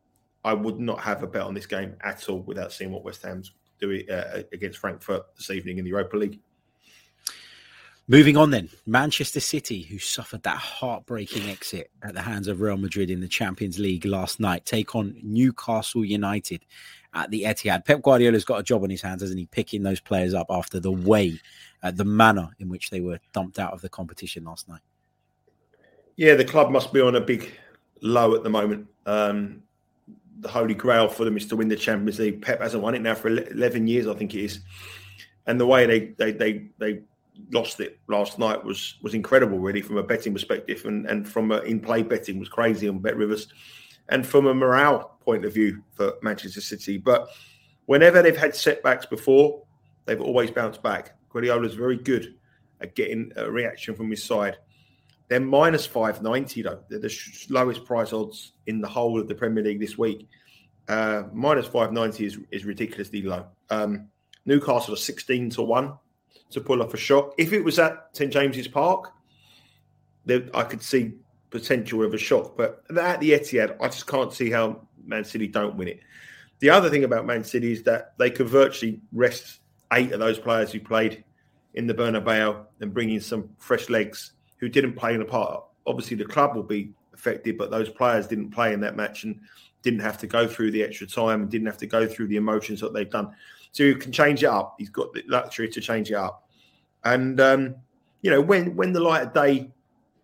I 0.44 0.54
would 0.54 0.80
not 0.80 1.00
have 1.02 1.24
a 1.24 1.28
bet 1.28 1.42
on 1.42 1.54
this 1.54 1.66
game 1.66 1.96
at 2.02 2.28
all 2.30 2.42
without 2.42 2.72
seeing 2.72 2.92
what 2.92 3.04
West 3.04 3.24
Ham's 3.24 3.52
doing 3.80 4.10
uh, 4.10 4.44
against 4.52 4.80
Frankfurt 4.80 5.24
this 5.36 5.50
evening 5.50 5.78
in 5.78 5.84
the 5.84 5.90
Europa 5.90 6.18
League. 6.18 6.40
Moving 8.12 8.38
on 8.38 8.50
then, 8.50 8.70
Manchester 8.88 9.40
City, 9.40 9.84
who 9.84 10.00
suffered 10.00 10.42
that 10.42 10.58
heartbreaking 10.58 11.48
exit 11.48 11.92
at 12.02 12.16
the 12.16 12.24
hands 12.24 12.48
of 12.48 12.60
Real 12.60 12.76
Madrid 12.76 13.12
in 13.12 13.20
the 13.20 13.28
Champions 13.28 13.78
League 13.78 14.04
last 14.04 14.40
night, 14.40 14.66
take 14.66 14.96
on 14.96 15.16
Newcastle 15.22 16.04
United 16.04 16.66
at 17.14 17.30
the 17.30 17.44
Etihad. 17.44 17.86
Pep 17.86 18.02
Guardiola's 18.02 18.44
got 18.44 18.60
a 18.60 18.64
job 18.64 18.82
on 18.82 18.90
his 18.90 19.04
hands, 19.04 19.22
hasn't 19.22 19.38
he? 19.38 19.46
Picking 19.46 19.84
those 19.84 20.00
players 20.00 20.34
up 20.34 20.48
after 20.50 20.80
the 20.80 20.92
way 20.92 21.40
uh, 21.84 21.92
the 21.92 22.04
manner 22.04 22.50
in 22.58 22.68
which 22.68 22.90
they 22.90 23.00
were 23.00 23.20
dumped 23.32 23.60
out 23.60 23.74
of 23.74 23.82
the 23.82 23.90
competition 23.90 24.44
last 24.44 24.68
night. 24.68 24.82
Yeah, 26.16 26.34
the 26.34 26.46
club 26.46 26.72
must 26.72 26.92
be 26.92 27.02
on 27.02 27.16
a 27.16 27.22
big 27.22 27.52
low 28.02 28.34
at 28.34 28.42
the 28.42 28.50
moment. 28.50 28.88
Um, 29.06 29.62
the 30.40 30.50
holy 30.50 30.74
grail 30.74 31.10
for 31.10 31.26
them 31.26 31.38
is 31.38 31.46
to 31.46 31.56
win 31.56 31.68
the 31.68 31.76
Champions 31.76 32.18
League. 32.18 32.42
Pep 32.42 32.60
hasn't 32.60 32.82
won 32.82 32.96
it 32.96 33.04
now 33.04 33.14
for 33.14 33.28
11 33.28 33.86
years, 33.86 34.08
I 34.08 34.16
think 34.16 34.34
it 34.34 34.46
is. 34.46 34.62
and 35.50 35.60
the 35.60 35.66
way 35.66 35.86
they 35.86 36.00
they 36.18 36.32
they 36.32 36.68
they 36.78 37.02
lost 37.52 37.80
it 37.80 38.00
last 38.08 38.40
night 38.40 38.64
was 38.64 38.96
was 39.02 39.14
incredible, 39.14 39.60
really, 39.60 39.82
from 39.82 39.98
a 39.98 40.04
betting 40.04 40.34
perspective, 40.34 40.86
and 40.86 41.06
and 41.08 41.28
from 41.28 41.52
a 41.52 41.60
in 41.60 41.80
play 41.80 42.04
betting 42.04 42.40
was 42.40 42.50
crazy 42.50 42.88
on 42.88 43.00
Bet 43.00 43.18
Rivers, 43.18 43.48
and 44.10 44.26
from 44.26 44.48
a 44.48 44.54
morale 44.54 45.18
point 45.22 45.46
of 45.46 45.54
view 45.54 45.84
for 45.94 46.14
Manchester 46.22 46.62
City. 46.62 46.98
But 46.98 47.30
whenever 47.86 48.22
they've 48.22 48.38
had 48.38 48.56
setbacks 48.56 49.06
before, 49.06 49.64
they've 50.06 50.22
always 50.22 50.52
bounced 50.52 50.84
back. 50.84 51.16
Guardiola's 51.30 51.76
very 51.76 51.98
good 51.98 52.36
at 52.82 52.96
getting 52.96 53.32
a 53.36 53.50
reaction 53.50 53.96
from 53.96 54.10
his 54.10 54.24
side. 54.24 54.58
They're 55.28 55.40
minus 55.40 55.86
590, 55.86 56.64
though. 56.64 56.80
They're 56.90 57.00
the 57.00 57.16
lowest 57.50 57.86
price 57.86 58.14
odds 58.14 58.54
in 58.66 58.82
the 58.82 58.88
whole 58.88 59.20
of 59.20 59.28
the 59.28 59.36
Premier 59.36 59.64
League 59.64 59.80
this 59.80 59.98
week. 59.98 60.28
Uh, 60.88 61.24
minus 61.32 61.68
590 61.68 62.26
is, 62.26 62.38
is 62.50 62.66
ridiculously 62.66 63.22
low. 63.22 63.46
Um, 63.70 64.08
Newcastle 64.46 64.96
are 64.96 64.98
16 64.98 65.52
to 65.52 65.62
1 65.62 65.94
to 66.52 66.62
pull 66.62 66.82
off 66.82 66.94
a 66.94 66.98
shot. 66.98 67.34
If 67.38 67.54
it 67.54 67.64
was 67.64 67.80
at 67.80 68.10
St 68.14 68.32
James's 68.32 68.68
Park, 68.68 69.14
I 70.28 70.64
could 70.64 70.82
see 70.82 71.14
potential 71.50 72.04
of 72.04 72.14
a 72.14 72.18
shock. 72.18 72.56
But 72.58 72.84
at 72.98 73.20
the 73.20 73.32
Etihad, 73.32 73.78
I 73.82 73.88
just 73.88 74.08
can't 74.08 74.34
see 74.34 74.52
how 74.52 74.88
Man 75.04 75.24
City 75.24 75.48
don't 75.48 75.76
win 75.76 75.88
it. 75.88 76.00
The 76.60 76.70
other 76.70 76.90
thing 76.90 77.04
about 77.04 77.26
Man 77.26 77.44
City 77.44 77.72
is 77.72 77.84
that 77.84 78.18
they 78.18 78.30
could 78.30 78.48
virtually 78.48 79.02
rest 79.12 79.60
eight 79.94 80.12
of 80.12 80.20
those 80.20 80.38
players 80.38 80.72
who 80.72 80.80
played 80.80 81.24
in 81.74 81.88
the 81.88 81.94
Bernabeu 81.94 82.66
and 82.82 82.94
bring 82.94 83.12
in 83.12 83.22
some 83.22 83.50
fresh 83.58 83.90
legs 83.90 84.34
who 84.58 84.70
didn't 84.70 84.94
play 84.94 85.14
in 85.14 85.20
the 85.20 85.26
part. 85.26 85.64
Obviously, 85.88 86.18
the 86.18 86.26
club 86.26 86.56
will 86.56 86.64
be 86.64 86.92
affected, 87.14 87.58
but 87.58 87.72
those 87.72 87.90
players 87.90 88.28
didn't 88.28 88.52
play 88.52 88.74
in 88.74 88.82
that 88.82 88.96
match 88.96 89.24
and 89.24 89.40
didn't 89.82 90.02
have 90.02 90.18
to 90.18 90.28
go 90.28 90.46
through 90.46 90.72
the 90.72 90.84
extra 90.84 91.08
time 91.08 91.42
and 91.42 91.50
didn't 91.50 91.68
have 91.68 91.78
to 91.78 91.88
go 91.88 92.06
through 92.06 92.28
the 92.28 92.36
emotions 92.36 92.82
that 92.82 92.94
they've 92.94 93.10
done. 93.10 93.34
So 93.72 93.84
he 93.84 93.96
can 93.96 94.12
change 94.12 94.44
it 94.44 94.48
up. 94.48 94.76
He's 94.78 94.90
got 94.90 95.14
the 95.14 95.24
luxury 95.28 95.70
to 95.70 95.82
change 95.82 96.10
it 96.12 96.16
up. 96.16 96.48
And 97.04 97.40
um, 97.40 97.76
you 98.22 98.32
know, 98.32 98.42
when 98.42 98.76
when 98.76 98.94
the 98.94 99.00
light 99.00 99.24
of 99.24 99.34
day 99.34 99.72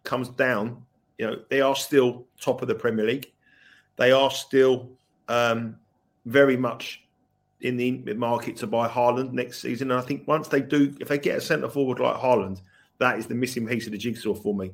comes 0.04 0.30
down, 0.30 0.84
you 1.18 1.28
know, 1.28 1.40
they 1.50 1.62
are 1.62 1.76
still 1.76 2.26
top 2.40 2.62
of 2.62 2.68
the 2.68 2.76
Premier 2.76 3.06
League. 3.06 3.32
They 3.98 4.12
are 4.12 4.32
still 4.32 4.90
um, 5.28 5.78
very 6.26 6.58
much 6.58 7.02
in 7.62 7.78
the 7.78 8.14
market 8.16 8.58
to 8.58 8.68
buy 8.68 8.88
Haaland 8.88 9.32
next 9.32 9.62
season. 9.62 9.92
And 9.92 10.00
I 10.00 10.04
think 10.04 10.28
once 10.28 10.48
they 10.48 10.62
do, 10.62 10.96
if 11.00 11.08
they 11.08 11.18
get 11.18 11.38
a 11.38 11.42
centre 11.42 11.70
forward 11.70 12.00
like 12.00 12.18
Haaland, 12.18 12.62
that 13.00 13.18
is 13.18 13.28
the 13.28 13.36
missing 13.36 13.68
piece 13.68 13.86
of 13.86 13.92
the 13.92 13.98
jigsaw 13.98 14.34
for 14.34 14.54
me. 14.54 14.72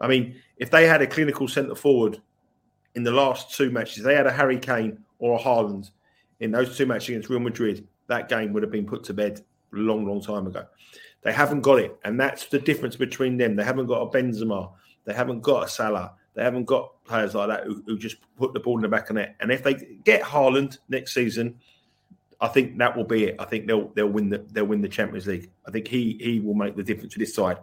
I 0.00 0.08
mean, 0.08 0.36
if 0.56 0.70
they 0.70 0.86
had 0.86 1.02
a 1.02 1.06
clinical 1.06 1.48
centre 1.48 1.74
forward 1.74 2.20
in 2.94 3.02
the 3.02 3.10
last 3.10 3.54
two 3.56 3.70
matches, 3.70 4.04
they 4.04 4.14
had 4.14 4.26
a 4.26 4.32
Harry 4.32 4.58
Kane 4.58 4.98
or 5.18 5.38
a 5.38 5.42
Haaland 5.42 5.90
in 6.40 6.50
those 6.50 6.76
two 6.76 6.86
matches 6.86 7.10
against 7.10 7.28
Real 7.28 7.40
Madrid, 7.40 7.86
that 8.08 8.28
game 8.28 8.52
would 8.52 8.62
have 8.62 8.72
been 8.72 8.86
put 8.86 9.04
to 9.04 9.14
bed 9.14 9.40
a 9.72 9.76
long, 9.76 10.06
long 10.06 10.20
time 10.20 10.46
ago. 10.46 10.66
They 11.22 11.32
haven't 11.32 11.62
got 11.62 11.78
it, 11.78 11.96
and 12.04 12.20
that's 12.20 12.46
the 12.46 12.58
difference 12.58 12.96
between 12.96 13.36
them. 13.38 13.56
They 13.56 13.64
haven't 13.64 13.86
got 13.86 14.02
a 14.02 14.06
Benzema, 14.06 14.70
they 15.04 15.14
haven't 15.14 15.40
got 15.40 15.64
a 15.64 15.68
Salah, 15.68 16.12
they 16.34 16.42
haven't 16.42 16.64
got 16.64 17.02
players 17.04 17.34
like 17.34 17.48
that 17.48 17.64
who, 17.64 17.82
who 17.86 17.98
just 17.98 18.16
put 18.36 18.52
the 18.52 18.60
ball 18.60 18.76
in 18.76 18.82
the 18.82 18.88
back 18.88 19.08
of 19.10 19.16
net. 19.16 19.36
And 19.40 19.50
if 19.50 19.62
they 19.62 19.74
get 20.04 20.22
Haaland 20.22 20.78
next 20.88 21.14
season, 21.14 21.56
I 22.40 22.48
think 22.48 22.78
that 22.78 22.96
will 22.96 23.04
be 23.04 23.24
it. 23.24 23.36
I 23.38 23.44
think 23.44 23.66
they'll 23.66 23.88
they'll 23.94 24.08
win 24.08 24.28
the 24.28 24.44
they'll 24.50 24.66
win 24.66 24.82
the 24.82 24.88
Champions 24.88 25.26
League. 25.26 25.50
I 25.66 25.70
think 25.70 25.88
he 25.88 26.18
he 26.20 26.40
will 26.40 26.54
make 26.54 26.76
the 26.76 26.82
difference 26.82 27.14
to 27.14 27.18
this 27.18 27.34
side. 27.34 27.58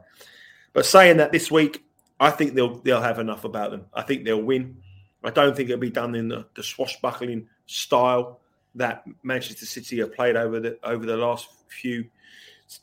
But 0.74 0.86
saying 0.86 1.18
that 1.18 1.32
this 1.32 1.52
week, 1.52 1.84
I 2.20 2.32
think 2.32 2.54
they'll 2.54 2.80
they'll 2.80 3.02
have 3.02 3.20
enough 3.20 3.44
about 3.44 3.72
them. 3.72 3.86
I 3.94 4.02
think 4.02 4.26
they'll 4.26 4.42
win. 4.42 4.78
I 5.24 5.30
don't 5.30 5.56
think 5.56 5.70
it'll 5.70 5.80
be 5.80 5.92
done 5.92 6.16
in 6.16 6.30
the, 6.30 6.48
the 6.56 6.64
swashbuckling 6.64 7.48
style 7.68 8.41
that 8.76 9.04
Manchester 9.24 9.66
City 9.66 10.00
have 10.00 10.14
played 10.14 10.36
over 10.36 10.60
the 10.60 10.78
over 10.84 11.06
the 11.06 11.18
last 11.18 11.48
few 11.68 12.06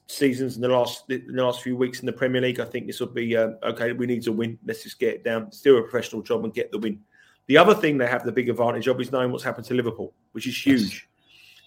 seasons 0.07 0.57
in 0.57 0.63
the 0.63 0.69
last 0.69 1.07
the 1.09 1.23
last 1.29 1.63
few 1.63 1.77
weeks 1.77 2.01
in 2.01 2.07
the 2.07 2.13
Premier 2.13 2.41
League. 2.41 2.61
I 2.61 2.65
think 2.65 2.87
this 2.87 3.01
will 3.01 3.09
be 3.09 3.37
uh, 3.37 3.53
okay. 3.63 3.93
We 3.93 4.07
need 4.07 4.23
to 4.25 4.33
win. 4.33 4.59
Let's 4.67 4.83
just 4.83 4.99
get 4.99 5.15
it 5.15 5.25
down. 5.25 5.51
Still 5.53 5.79
a 5.79 5.83
professional 5.83 6.23
job 6.23 6.45
and 6.45 6.53
get 6.53 6.71
the 6.71 6.79
win. 6.79 7.01
The 7.47 7.57
other 7.57 7.75
thing 7.75 7.97
they 7.97 8.07
have 8.07 8.25
the 8.25 8.33
big 8.33 8.49
advantage 8.51 8.87
of 8.89 9.01
is 9.01 9.11
knowing 9.11 9.33
what's 9.33 9.45
happened 9.45 9.67
to 9.67 9.75
Liverpool, 9.75 10.13
which 10.33 10.47
is 10.47 10.67
huge. 10.67 10.83
Yes. 10.83 11.03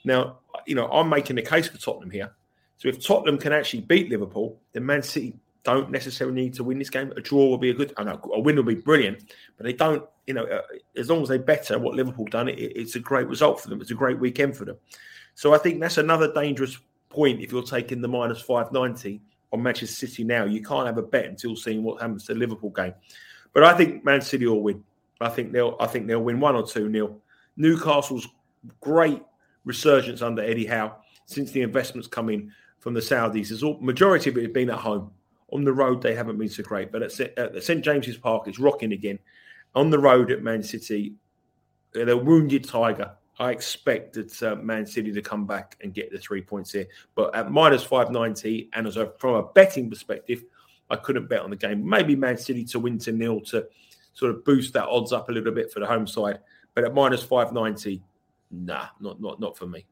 Now, 0.04 0.40
you 0.68 0.76
know, 0.76 0.88
I'm 0.92 1.10
making 1.10 1.36
the 1.36 1.42
case 1.42 1.68
for 1.68 1.78
Tottenham 1.80 2.12
here. 2.12 2.32
So 2.78 2.88
if 2.88 3.04
Tottenham 3.04 3.38
can 3.38 3.54
actually 3.54 3.82
beat 3.82 4.10
Liverpool, 4.10 4.60
then 4.74 4.86
Man 4.86 5.04
City 5.04 5.34
don't 5.64 5.92
necessarily 5.92 6.36
need 6.36 6.54
to 6.56 6.64
win 6.64 6.80
this 6.80 6.90
game. 6.90 7.14
A 7.16 7.22
draw 7.22 7.48
will 7.48 7.58
be 7.58 7.70
a 7.70 7.74
good, 7.74 7.94
know 7.98 8.20
a 8.34 8.40
win 8.40 8.56
will 8.56 8.64
be 8.64 8.76
brilliant, 8.76 9.32
but 9.58 9.66
they 9.66 9.74
don't, 9.74 10.04
you 10.26 10.34
know, 10.34 10.46
uh, 10.46 10.62
as 10.96 11.10
long 11.10 11.22
as 11.22 11.30
they 11.30 11.38
better 11.38 11.78
what 11.78 11.96
Liverpool 11.96 12.26
done, 12.26 12.50
it, 12.50 12.56
it's 12.58 12.96
a 12.96 13.00
great 13.00 13.28
result 13.28 13.62
for 13.62 13.70
them. 13.70 13.82
It's 13.82 13.92
a 13.92 13.96
great 13.96 14.20
weekend 14.20 14.58
for 14.58 14.66
them. 14.66 14.78
So 15.36 15.54
I 15.54 15.58
think 15.58 15.80
that's 15.80 15.98
another 15.98 16.34
dangerous 16.34 16.78
point 17.10 17.42
if 17.42 17.52
you're 17.52 17.64
taking 17.64 18.02
the 18.02 18.08
minus 18.08 18.42
590 18.42 19.22
on 19.52 19.62
Manchester 19.62 20.08
City 20.08 20.24
now. 20.24 20.46
You 20.46 20.64
can't 20.64 20.88
have 20.88 20.98
a 20.98 21.04
bet 21.04 21.26
until 21.26 21.56
seeing 21.56 21.84
what 21.84 22.02
happens 22.02 22.26
to 22.26 22.34
the 22.34 22.40
Liverpool 22.40 22.70
game. 22.72 22.94
But 23.54 23.64
I 23.64 23.76
think 23.76 24.04
Man 24.04 24.22
City 24.22 24.48
will 24.48 24.62
win. 24.62 24.84
I 25.20 25.30
think 25.30 25.52
they'll 25.52 25.76
I 25.80 25.88
think 25.88 26.08
they'll 26.08 26.24
win 26.24 26.40
one 26.40 26.56
or 26.56 26.66
two 26.66 26.90
nil. 26.90 27.18
Newcastle's 27.58 28.28
great 28.80 29.22
resurgence 29.66 30.22
under 30.22 30.42
Eddie 30.42 30.66
Howe 30.66 30.98
since 31.26 31.52
the 31.52 31.62
investments 31.62 32.08
come 32.08 32.30
in 32.30 32.52
from 32.80 32.94
the 32.94 33.00
Saudis. 33.00 33.52
Is 33.52 33.62
all 33.62 33.78
majority 33.80 34.30
of 34.30 34.38
it 34.38 34.44
has 34.44 34.52
been 34.52 34.70
at 34.70 34.80
home. 34.80 35.12
On 35.52 35.64
the 35.64 35.74
road, 35.74 36.02
they 36.02 36.16
haven't 36.16 36.38
been 36.38 36.50
so 36.50 36.64
great. 36.64 36.92
But 36.92 37.04
at, 37.04 37.12
St 37.12 37.84
James's 37.84 38.18
Park, 38.18 38.48
it's 38.48 38.60
rocking 38.60 38.94
again. 38.94 39.20
On 39.76 39.90
the 39.90 40.00
road 40.00 40.32
at 40.32 40.44
Man 40.44 40.64
City, 40.64 41.14
they're 41.94 42.10
a 42.10 42.18
wounded 42.18 42.64
tiger. 42.64 43.12
I 43.40 43.52
expect 43.52 44.14
that 44.14 44.44
uh, 44.44 44.56
Man 44.56 44.86
City 44.86 45.12
to 45.12 45.22
come 45.22 45.46
back 45.46 45.78
and 45.82 45.94
get 45.94 46.12
the 46.12 46.20
three 46.20 46.42
points 46.42 46.72
here. 46.72 46.86
But 47.16 47.36
at 47.36 47.52
minus 47.52 47.84
590, 47.84 48.70
and 48.74 48.88
as 48.88 48.98
a, 48.98 49.14
from 49.18 49.36
a 49.36 49.44
betting 49.44 49.90
perspective, 49.90 50.44
I 50.90 50.98
couldn't 50.98 51.28
bet 51.28 51.42
on 51.42 51.50
the 51.50 51.56
game. 51.56 51.88
Maybe 51.88 52.16
Man 52.16 52.38
City 52.38 52.64
to 52.66 52.80
win 52.80 53.00
to 53.00 53.12
nil 53.12 53.42
to 53.42 53.66
sort 54.14 54.32
of 54.32 54.44
boost 54.46 54.74
that 54.74 54.88
odds 54.88 55.14
up 55.14 55.30
a 55.30 55.32
little 55.32 55.54
bit 55.54 55.72
for 55.72 55.80
the 55.80 55.86
home 55.86 56.06
side. 56.06 56.40
But 56.76 56.84
at 56.84 56.94
minus 56.94 57.24
590, 57.24 58.04
nah, 58.52 58.88
not 59.00 59.22
not 59.22 59.40
not 59.40 59.58
for 59.58 59.68
me. 59.68 59.86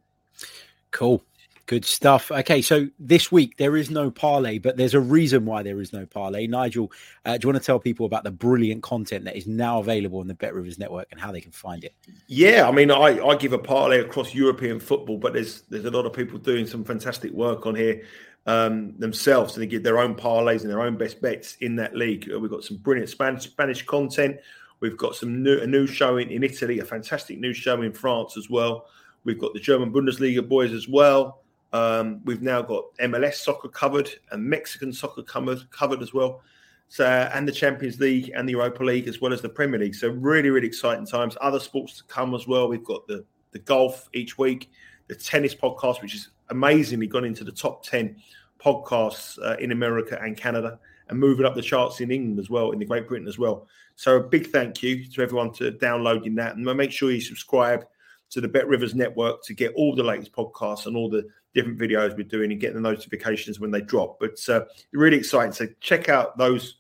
Cool. 0.92 1.24
Good 1.70 1.86
stuff. 1.86 2.32
Okay, 2.32 2.64
so 2.64 2.88
this 2.98 3.32
week 3.32 3.58
there 3.58 3.78
is 3.78 3.92
no 3.92 4.10
parlay, 4.10 4.58
but 4.58 4.76
there's 4.76 4.96
a 4.96 5.00
reason 5.00 5.46
why 5.46 5.62
there 5.62 5.80
is 5.80 5.94
no 5.94 6.04
parlay. 6.04 6.48
Nigel, 6.48 6.92
uh, 7.26 7.38
do 7.38 7.46
you 7.46 7.54
want 7.54 7.62
to 7.62 7.64
tell 7.64 7.80
people 7.80 8.08
about 8.08 8.24
the 8.24 8.32
brilliant 8.32 8.82
content 8.82 9.24
that 9.26 9.36
is 9.36 9.46
now 9.46 9.78
available 9.78 10.20
on 10.20 10.26
the 10.26 10.34
Bet 10.34 10.56
Rivers 10.56 10.80
Network 10.80 11.10
and 11.12 11.22
how 11.22 11.32
they 11.32 11.42
can 11.42 11.52
find 11.52 11.84
it? 11.84 11.94
Yeah, 12.26 12.68
I 12.68 12.72
mean, 12.72 12.90
I, 12.90 13.24
I 13.24 13.36
give 13.36 13.54
a 13.54 13.60
parlay 13.60 14.00
across 14.00 14.34
European 14.34 14.80
football, 14.80 15.20
but 15.20 15.34
there's 15.34 15.62
there's 15.70 15.86
a 15.86 15.92
lot 15.92 16.08
of 16.08 16.14
people 16.14 16.40
doing 16.40 16.66
some 16.66 16.84
fantastic 16.84 17.32
work 17.34 17.68
on 17.68 17.76
here 17.76 18.02
um, 18.48 18.98
themselves, 18.98 19.54
and 19.54 19.62
they 19.62 19.68
give 19.68 19.84
their 19.84 20.00
own 20.00 20.16
parlays 20.16 20.62
and 20.62 20.72
their 20.72 20.82
own 20.82 20.98
best 20.98 21.22
bets 21.22 21.56
in 21.62 21.76
that 21.76 21.96
league. 21.96 22.32
Uh, 22.34 22.40
we've 22.40 22.50
got 22.50 22.64
some 22.64 22.78
brilliant 22.78 23.12
Spanish 23.12 23.44
Spanish 23.44 23.86
content. 23.86 24.38
We've 24.80 24.98
got 24.98 25.16
some 25.16 25.44
new, 25.44 25.60
a 25.60 25.68
new 25.68 25.86
show 25.86 26.18
in, 26.18 26.30
in 26.30 26.42
Italy, 26.44 26.80
a 26.80 26.84
fantastic 26.84 27.38
new 27.38 27.54
show 27.54 27.84
in 27.84 27.94
France 27.94 28.38
as 28.38 28.50
well. 28.50 28.88
We've 29.24 29.38
got 29.38 29.54
the 29.54 29.60
German 29.60 29.94
Bundesliga 29.94 30.50
boys 30.50 30.74
as 30.74 30.88
well. 30.88 31.44
Um, 31.72 32.22
we've 32.26 32.42
now 32.42 32.62
got 32.62 32.86
MLS 33.02 33.36
soccer 33.36 33.68
covered 33.68 34.10
and 34.32 34.44
Mexican 34.44 34.92
soccer 34.92 35.24
covered, 35.24 35.70
covered 35.72 36.02
as 36.02 36.14
well. 36.14 36.42
So, 36.88 37.06
and 37.06 37.48
the 37.48 37.52
Champions 37.52 38.00
League 38.00 38.32
and 38.36 38.50
the 38.50 38.54
Europa 38.54 38.84
League 38.84 39.08
as 39.08 39.22
well 39.22 39.32
as 39.32 39.42
the 39.42 39.50
Premier 39.50 39.80
League. 39.80 39.94
So 39.94 40.10
really, 40.10 40.50
really 40.50 40.68
exciting 40.68 41.06
times. 41.06 41.38
Other 41.40 41.60
sports 41.60 41.98
to 41.98 42.04
come 42.06 42.34
as 42.34 42.48
well. 42.48 42.68
We've 42.68 42.84
got 42.84 43.08
the 43.08 43.24
the 43.52 43.60
golf 43.60 44.10
each 44.14 44.38
week, 44.38 44.72
the 45.08 45.16
tennis 45.16 45.56
podcast, 45.56 46.02
which 46.02 46.16
is 46.16 46.30
amazingly 46.50 47.08
gone 47.08 47.26
into 47.26 47.44
the 47.44 47.52
top 47.52 47.84
ten 47.84 48.16
podcasts 48.60 49.38
uh, 49.44 49.56
in 49.58 49.72
America 49.72 50.20
and 50.22 50.36
Canada, 50.36 50.80
and 51.10 51.20
moving 51.20 51.46
up 51.46 51.56
the 51.56 51.62
charts 51.62 52.02
in 52.02 52.10
England 52.10 52.40
as 52.40 52.50
well, 52.50 52.72
in 52.72 52.80
the 52.80 52.86
Great 52.86 53.08
Britain 53.08 53.28
as 53.28 53.38
well. 53.38 53.68
So 53.96 54.18
a 54.18 54.24
big 54.24 54.48
thank 54.48 54.82
you 54.82 55.06
to 55.06 55.22
everyone 55.22 55.52
to 55.54 55.72
downloading 55.72 56.36
that, 56.36 56.56
and 56.56 56.66
make 56.66 56.92
sure 56.92 57.12
you 57.12 57.22
subscribe 57.22 57.86
to 58.32 58.42
the 58.42 58.48
Bet 58.48 58.68
Rivers 58.68 58.96
Network 58.96 59.44
to 59.44 59.54
get 59.54 59.74
all 59.76 59.96
the 59.96 60.04
latest 60.04 60.32
podcasts 60.32 60.86
and 60.86 60.96
all 60.96 61.10
the 61.10 61.28
different 61.54 61.80
videos 61.80 62.16
we're 62.16 62.24
doing 62.24 62.52
and 62.52 62.62
get 62.62 62.74
the 62.74 62.82
notifications 62.82 63.60
when 63.60 63.72
they 63.72 63.82
drop. 63.82 64.20
But 64.20 64.38
uh, 64.50 64.66
really 64.94 65.18
exciting. 65.18 65.54
So 65.54 65.68
check 65.80 66.10
out 66.10 66.38
those 66.38 66.80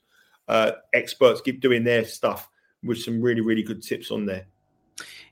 uh, 0.50 0.72
experts 0.94 1.42
keep 1.42 1.62
doing 1.62 1.84
their 1.84 2.04
stuff 2.04 2.50
with 2.84 2.98
some 2.98 3.22
really, 3.22 3.42
really 3.42 3.64
good 3.64 3.82
tips 3.82 4.12
on 4.12 4.26
there. 4.26 4.46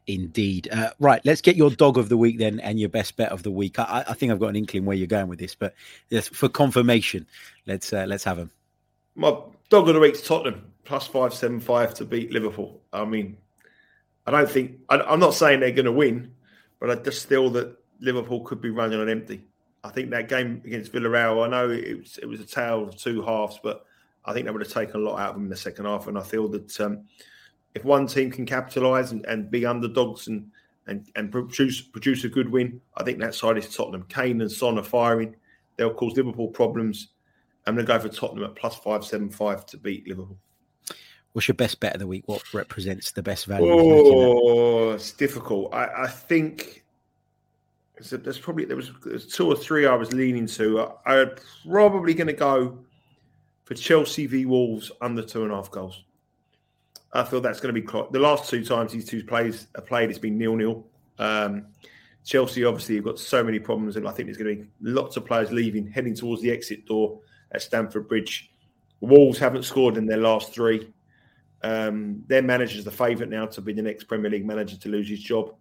Indeed. 0.05 0.69
Uh, 0.71 0.91
right, 0.99 1.19
let's 1.25 1.41
get 1.41 1.57
your 1.57 1.69
dog 1.69 1.97
of 1.97 2.07
the 2.07 2.15
week 2.15 2.37
then 2.37 2.61
and 2.61 2.79
your 2.79 2.87
best 2.87 3.17
bet 3.17 3.31
of 3.31 3.43
the 3.43 3.51
week. 3.51 3.77
I, 3.77 4.05
I 4.07 4.13
think 4.13 4.31
I've 4.31 4.39
got 4.39 4.47
an 4.47 4.55
inkling 4.55 4.85
where 4.85 4.95
you're 4.95 5.07
going 5.07 5.27
with 5.27 5.39
this, 5.39 5.53
but 5.53 5.73
yes, 6.09 6.29
for 6.29 6.47
confirmation, 6.47 7.25
let's 7.65 7.91
uh, 7.91 8.05
let's 8.07 8.23
have 8.23 8.37
them. 8.37 8.51
My 9.15 9.37
dog 9.69 9.89
of 9.89 9.95
the 9.95 9.99
week's 9.99 10.21
Tottenham 10.21 10.71
plus 10.85 11.07
five 11.07 11.33
seven 11.33 11.59
five 11.59 11.93
to 11.95 12.05
beat 12.05 12.31
Liverpool. 12.31 12.81
I 12.93 13.03
mean, 13.03 13.37
I 14.25 14.31
don't 14.31 14.49
think 14.49 14.77
I, 14.87 14.99
I'm 14.99 15.19
not 15.19 15.33
saying 15.33 15.59
they're 15.59 15.71
going 15.71 15.85
to 15.85 15.91
win, 15.91 16.31
but 16.79 16.89
I 16.89 16.95
just 16.95 17.27
feel 17.27 17.49
that 17.49 17.75
Liverpool 17.99 18.41
could 18.41 18.61
be 18.61 18.69
running 18.69 18.99
on 18.99 19.09
empty. 19.09 19.45
I 19.83 19.89
think 19.89 20.09
that 20.11 20.27
game 20.27 20.61
against 20.65 20.91
Villarreal, 20.91 21.45
I 21.45 21.49
know 21.49 21.69
it 21.69 21.97
was, 21.97 22.17
it 22.17 22.25
was 22.25 22.39
a 22.39 22.45
tale 22.45 22.83
of 22.83 22.95
two 22.95 23.21
halves, 23.21 23.59
but 23.61 23.85
I 24.25 24.33
think 24.33 24.45
they 24.45 24.51
would 24.51 24.61
have 24.61 24.71
taken 24.71 24.97
a 24.97 25.03
lot 25.03 25.19
out 25.19 25.29
of 25.29 25.35
them 25.35 25.45
in 25.45 25.49
the 25.49 25.55
second 25.55 25.85
half. 25.85 26.07
And 26.07 26.17
I 26.17 26.23
feel 26.23 26.47
that 26.49 26.79
um, 26.81 27.05
if 27.73 27.85
one 27.85 28.07
team 28.07 28.31
can 28.31 28.45
capitalise 28.45 29.11
and, 29.11 29.25
and, 29.25 29.49
be 29.49 29.65
underdogs 29.65 30.27
and, 30.27 30.51
and 30.87 31.09
and 31.15 31.31
produce 31.31 31.81
produce 31.81 32.23
a 32.23 32.29
good 32.29 32.49
win, 32.49 32.81
I 32.95 33.03
think 33.03 33.19
that 33.19 33.35
side 33.35 33.57
is 33.57 33.73
Tottenham. 33.73 34.05
Kane 34.09 34.41
and 34.41 34.51
Son 34.51 34.77
are 34.77 34.83
firing, 34.83 35.35
they'll 35.75 35.93
cause 35.93 36.15
Liverpool 36.17 36.47
problems. 36.47 37.09
I'm 37.65 37.75
going 37.75 37.85
to 37.85 37.93
go 37.93 37.99
for 37.99 38.09
Tottenham 38.09 38.45
at 38.45 38.55
plus 38.55 38.75
five 38.75 39.05
seven 39.05 39.29
five 39.29 39.65
to 39.67 39.77
beat 39.77 40.07
Liverpool. 40.07 40.37
What's 41.33 41.47
your 41.47 41.55
best 41.55 41.79
bet 41.79 41.93
of 41.93 41.99
the 41.99 42.07
week? 42.07 42.23
What 42.25 42.53
represents 42.53 43.11
the 43.11 43.21
best 43.21 43.45
value? 43.45 43.69
Oh, 43.69 44.91
it's 44.91 45.11
difficult. 45.11 45.73
I, 45.73 46.03
I 46.03 46.07
think 46.07 46.85
there's 47.99 48.39
probably 48.39 48.65
there 48.65 48.75
was, 48.75 48.91
two 49.31 49.47
or 49.47 49.55
three 49.55 49.85
I 49.85 49.95
was 49.95 50.13
leaning 50.13 50.47
to. 50.47 50.81
I, 51.05 51.21
I'm 51.21 51.31
probably 51.67 52.13
going 52.13 52.27
to 52.27 52.33
go 52.33 52.79
for 53.65 53.73
Chelsea 53.73 54.27
v 54.27 54.45
Wolves 54.45 54.91
under 55.01 55.21
two 55.21 55.43
and 55.43 55.51
a 55.51 55.55
half 55.55 55.71
goals. 55.71 56.03
I 57.13 57.23
feel 57.23 57.41
that's 57.41 57.59
going 57.59 57.73
to 57.73 57.81
be 57.81 57.87
the 58.11 58.19
last 58.19 58.49
two 58.49 58.63
times 58.63 58.91
these 58.91 59.05
two 59.05 59.23
plays 59.23 59.67
have 59.75 59.85
played. 59.85 60.09
It's 60.09 60.19
been 60.19 60.37
nil 60.37 60.55
nil. 60.55 60.85
Um, 61.17 61.67
Chelsea 62.23 62.65
obviously 62.65 62.95
have 62.95 63.05
got 63.05 63.19
so 63.19 63.43
many 63.43 63.57
problems, 63.57 63.95
and 63.95 64.07
I 64.07 64.11
think 64.11 64.27
there's 64.27 64.37
going 64.37 64.57
to 64.57 64.63
be 64.63 64.69
lots 64.81 65.15
of 65.15 65.25
players 65.25 65.51
leaving, 65.51 65.89
heading 65.89 66.13
towards 66.13 66.41
the 66.41 66.51
exit 66.51 66.85
door 66.85 67.19
at 67.53 67.61
Stamford 67.61 68.07
Bridge. 68.07 68.51
Wolves 68.99 69.39
haven't 69.39 69.63
scored 69.63 69.97
in 69.97 70.05
their 70.05 70.17
last 70.17 70.53
three. 70.53 70.91
Um, 71.63 72.23
their 72.27 72.41
manager's 72.41 72.83
the 72.83 72.91
favourite 72.91 73.29
now 73.29 73.45
to 73.47 73.61
be 73.61 73.73
the 73.73 73.81
next 73.81 74.03
Premier 74.03 74.29
League 74.29 74.45
manager 74.45 74.77
to 74.77 74.89
lose 74.89 75.09
his 75.09 75.21
job, 75.21 75.55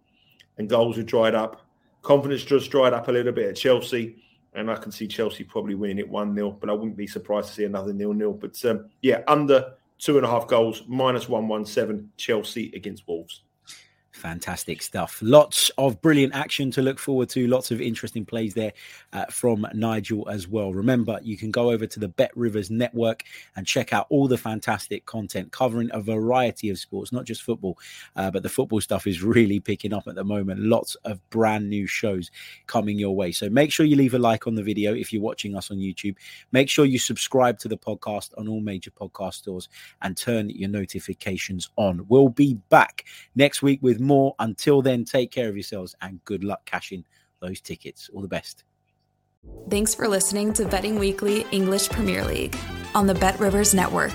and 0.57 0.69
goals 0.69 0.97
have 0.97 1.05
dried 1.05 1.35
up. 1.35 1.66
Confidence 2.07 2.45
just 2.45 2.71
dried 2.71 2.93
up 2.93 3.09
a 3.09 3.11
little 3.11 3.33
bit 3.33 3.49
at 3.49 3.57
Chelsea, 3.57 4.15
and 4.53 4.71
I 4.71 4.77
can 4.77 4.93
see 4.93 5.09
Chelsea 5.09 5.43
probably 5.43 5.75
winning 5.75 5.97
it 5.97 6.07
1 6.07 6.33
0, 6.33 6.51
but 6.51 6.69
I 6.69 6.73
wouldn't 6.73 6.95
be 6.95 7.05
surprised 7.05 7.49
to 7.49 7.53
see 7.53 7.65
another 7.65 7.91
nil 7.91 8.13
nil. 8.13 8.31
But 8.31 8.63
um, 8.63 8.85
yeah, 9.01 9.23
under 9.27 9.73
two 9.97 10.15
and 10.15 10.25
a 10.25 10.29
half 10.29 10.47
goals, 10.47 10.83
minus 10.87 11.27
117, 11.27 12.09
Chelsea 12.15 12.71
against 12.73 13.05
Wolves. 13.09 13.41
Fantastic 14.17 14.81
stuff. 14.81 15.19
Lots 15.21 15.69
of 15.77 16.01
brilliant 16.01 16.33
action 16.33 16.71
to 16.71 16.81
look 16.81 16.97
forward 16.97 17.29
to. 17.29 17.47
Lots 17.47 17.69
of 17.69 17.79
interesting 17.79 18.25
plays 18.25 18.55
there 18.55 18.73
uh, 19.13 19.25
from 19.25 19.67
Nigel 19.75 20.27
as 20.27 20.47
well. 20.47 20.73
Remember, 20.73 21.19
you 21.21 21.37
can 21.37 21.51
go 21.51 21.69
over 21.69 21.85
to 21.85 21.99
the 21.99 22.09
BetRivers 22.09 22.71
Network 22.71 23.23
and 23.55 23.67
check 23.67 23.93
out 23.93 24.07
all 24.09 24.27
the 24.27 24.37
fantastic 24.37 25.05
content 25.05 25.51
covering 25.51 25.91
a 25.93 26.01
variety 26.01 26.71
of 26.71 26.79
sports, 26.79 27.11
not 27.11 27.25
just 27.25 27.43
football, 27.43 27.77
uh, 28.15 28.31
but 28.31 28.41
the 28.41 28.49
football 28.49 28.81
stuff 28.81 29.05
is 29.05 29.21
really 29.21 29.59
picking 29.59 29.93
up 29.93 30.07
at 30.07 30.15
the 30.15 30.23
moment. 30.23 30.61
Lots 30.61 30.95
of 31.05 31.21
brand 31.29 31.69
new 31.69 31.85
shows 31.85 32.31
coming 32.65 32.97
your 32.97 33.15
way. 33.15 33.31
So 33.31 33.51
make 33.51 33.71
sure 33.71 33.85
you 33.85 33.95
leave 33.95 34.15
a 34.15 34.19
like 34.19 34.47
on 34.47 34.55
the 34.55 34.63
video 34.63 34.95
if 34.95 35.13
you're 35.13 35.21
watching 35.21 35.55
us 35.55 35.69
on 35.69 35.77
YouTube. 35.77 36.15
Make 36.51 36.69
sure 36.69 36.85
you 36.85 36.97
subscribe 36.97 37.59
to 37.59 37.67
the 37.67 37.77
podcast 37.77 38.31
on 38.35 38.47
all 38.47 38.61
major 38.61 38.89
podcast 38.89 39.35
stores 39.35 39.69
and 40.01 40.17
turn 40.17 40.49
your 40.49 40.69
notifications 40.69 41.69
on. 41.75 42.03
We'll 42.09 42.29
be 42.29 42.55
back 42.69 43.05
next 43.35 43.61
week 43.61 43.79
with 43.83 44.06
more. 44.07 44.35
Until 44.39 44.81
then, 44.81 45.05
take 45.05 45.31
care 45.31 45.49
of 45.49 45.55
yourselves 45.55 45.95
and 46.01 46.23
good 46.25 46.43
luck 46.43 46.65
cashing 46.65 47.05
those 47.39 47.61
tickets. 47.61 48.09
All 48.13 48.21
the 48.21 48.27
best. 48.27 48.63
Thanks 49.69 49.93
for 49.93 50.07
listening 50.07 50.53
to 50.53 50.65
Betting 50.65 50.97
Weekly 50.97 51.45
English 51.51 51.89
Premier 51.89 52.23
League 52.25 52.57
on 52.95 53.07
the 53.07 53.13
BetRivers 53.13 53.73
Network. 53.73 54.13